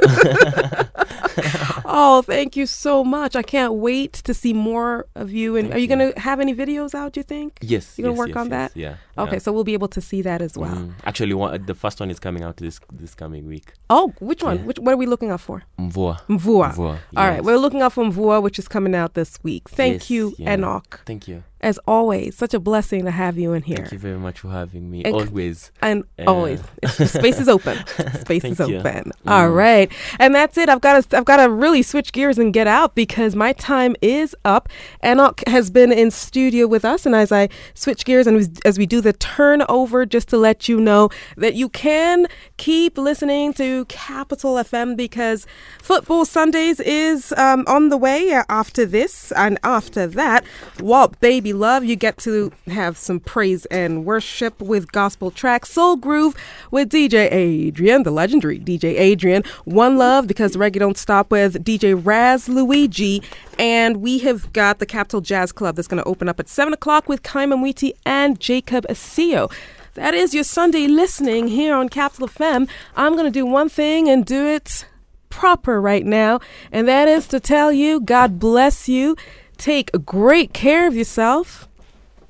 Oh, 1.95 2.23
thank 2.23 2.57
you 2.57 2.65
so 2.65 3.05
much. 3.05 3.37
I 3.37 3.43
can't 3.43 3.75
wait 3.75 4.15
to 4.15 4.33
see 4.33 4.55
more 4.55 5.07
of 5.15 5.31
you. 5.31 5.57
And 5.57 5.69
Thank 5.69 5.75
are 5.75 5.79
you 5.79 5.89
you. 5.89 5.95
going 5.95 6.13
to 6.15 6.19
have 6.19 6.41
any 6.41 6.55
videos 6.55 6.95
out, 6.95 7.13
do 7.13 7.21
you 7.21 7.25
think? 7.25 7.59
yes, 7.61 7.99
You're 7.99 8.07
gonna 8.07 8.15
yes, 8.15 8.19
work 8.19 8.29
yes, 8.29 8.37
on 8.39 8.47
yes, 8.47 8.51
that? 8.51 8.81
Yeah. 8.81 8.95
Okay, 9.19 9.33
yeah. 9.33 9.39
so 9.39 9.53
we'll 9.53 9.65
be 9.65 9.75
able 9.75 9.89
to 9.89 10.01
see 10.01 10.23
that 10.23 10.41
as 10.43 10.57
well. 10.57 10.75
Mm. 10.75 10.93
Actually, 11.05 11.35
one, 11.35 11.65
the 11.67 11.75
first 11.75 12.01
one 12.01 12.11
is 12.11 12.19
coming 12.19 12.43
out 12.43 12.57
this 12.57 12.81
this 12.93 13.15
coming 13.15 13.47
week. 13.47 13.73
Oh, 13.91 14.13
which 14.21 14.43
one? 14.43 14.59
Yeah. 14.59 14.65
Which 14.65 14.79
what 14.79 14.93
are 14.95 14.97
we 14.97 15.07
looking 15.07 15.31
out 15.31 15.41
for? 15.41 15.63
Mvua. 15.79 16.21
Mvua. 16.29 16.73
Mvua. 16.75 16.99
All 17.17 17.27
right, 17.27 17.35
yes. 17.37 17.43
we're 17.45 17.59
looking 17.59 17.83
out 17.83 17.93
for 17.93 18.05
Mvua, 18.05 18.43
which 18.43 18.59
is 18.59 18.69
coming 18.69 18.95
out 18.95 19.15
this 19.15 19.39
week. 19.43 19.69
Thank 19.69 19.95
Yes, 19.95 20.11
you, 20.11 20.35
yeah. 20.39 20.55
Enoch. 20.55 21.03
Thank 21.05 21.29
you. 21.29 21.45
As 21.61 21.79
always, 21.87 22.37
such 22.37 22.55
a 22.55 22.59
blessing 22.59 23.05
to 23.05 23.13
have 23.13 23.39
you 23.39 23.53
in 23.53 23.63
here. 23.63 23.77
Thank 23.77 23.93
you 23.93 23.99
very 23.99 24.19
much 24.19 24.41
for 24.41 24.49
having 24.49 24.91
me. 24.91 25.05
And 25.05 25.15
Always. 25.15 25.71
And 25.81 26.03
Yeah. 26.19 26.25
always, 26.25 26.61
space 27.07 27.39
is 27.39 27.49
open. 27.49 27.77
Space 28.21 28.43
is 28.45 28.61
open. 28.61 29.13
Mm. 29.25 29.31
All 29.31 29.49
right, 29.51 29.93
and 30.19 30.35
that's 30.35 30.59
it. 30.59 30.69
I've 30.69 30.81
got 30.81 30.95
to, 31.11 31.17
I've 31.17 31.25
got 31.25 31.37
to 31.37 31.49
really 31.49 31.83
switch 31.83 32.11
gears 32.13 32.37
and 32.37 32.53
get 32.53 32.67
out 32.67 32.97
because 32.97 33.37
my 33.37 33.53
time 33.53 33.95
is 34.03 34.35
up. 34.45 34.69
Enoch 35.05 35.41
has 35.47 35.71
been 35.71 35.93
in 35.93 36.11
studio 36.11 36.67
with 36.67 36.85
us, 36.85 37.07
and 37.07 37.15
as 37.15 37.31
I 37.31 37.49
switch 37.75 38.05
gears 38.05 38.27
and 38.27 38.39
as- 38.39 38.51
as 38.65 38.77
we 38.77 38.87
do 38.87 39.01
the 39.03 39.13
turnover, 39.13 40.07
just 40.07 40.29
to 40.29 40.39
let 40.39 40.69
you 40.69 40.81
know 40.81 41.11
that 41.37 41.55
you 41.55 41.69
can 41.69 42.27
keep 42.57 42.97
listening 42.97 43.53
to 43.55 43.85
Capital 43.87 44.55
FM 44.55 44.97
because 44.97 45.47
Football 45.81 46.25
Sundays 46.25 46.81
is 46.81 47.33
um, 47.37 47.65
on 47.67 47.89
the 47.89 47.97
way 47.97 48.31
after 48.49 48.87
this, 48.87 49.33
and 49.33 49.59
after 49.63 50.07
that, 50.07 50.45
Walt 50.81 51.19
Baby 51.21 51.53
Love, 51.53 51.85
you 51.85 51.97
get 51.97 52.19
to 52.19 52.53
have 52.67 52.97
some 52.97 53.21
praise 53.21 53.67
and 53.67 54.05
worship 54.05 54.61
with 54.61 54.93
gospel 54.93 55.31
tracks, 55.31 55.71
Soul 55.71 55.97
Groove 55.97 56.35
with 56.71 56.91
DJ 56.91 57.31
Adrian, 57.33 58.05
the 58.05 58.11
legendary 58.11 58.59
DJ 58.59 58.99
Adrian, 58.99 59.43
One 59.65 59.99
Love 59.99 60.27
because 60.27 60.57
reggae 60.57 60.79
don't 60.79 60.97
stop 60.97 61.31
with 61.31 61.65
DJ 61.65 62.01
Raz 62.03 62.49
Luigi, 62.49 63.23
and 63.59 63.99
we 63.99 64.19
have 64.21 64.53
got 64.53 64.79
the 64.79 64.87
Capital 64.87 65.21
Jazz 65.21 65.53
Club 65.53 65.77
that's 65.77 65.89
going 65.89 66.03
to 66.03 66.09
open 66.09 66.29
up 66.29 66.41
at 66.41 66.49
seven 66.49 66.73
o'clock 66.73 67.09
with 67.09 67.23
Kaima 67.23 67.55
Mwiti 67.55 67.93
and 68.07 68.39
Jacob 68.41 68.87
Asiyo. 68.93 69.53
That 69.95 70.15
is 70.15 70.35
your 70.35 70.45
Sunday 70.45 70.87
listening 70.87 71.49
here 71.49 71.75
on 71.75 71.89
Capital 71.89 72.29
FM. 72.29 72.69
I'm 72.97 73.13
going 73.13 73.25
to 73.25 73.31
do 73.31 73.45
one 73.45 73.69
thing 73.69 74.09
and 74.09 74.25
do 74.25 74.47
it 74.47 74.87
proper 75.29 75.81
right 75.81 76.05
now, 76.05 76.41
and 76.71 76.87
that 76.89 77.09
is 77.09 77.27
to 77.29 77.41
tell 77.41 77.73
you 77.73 78.01
God 78.01 78.39
bless 78.39 78.89
you. 78.89 79.17
Take 79.59 79.91
great 80.05 80.53
care 80.53 80.87
of 80.87 80.95
yourself. 80.95 81.69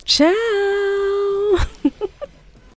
Ciao. 0.04 0.34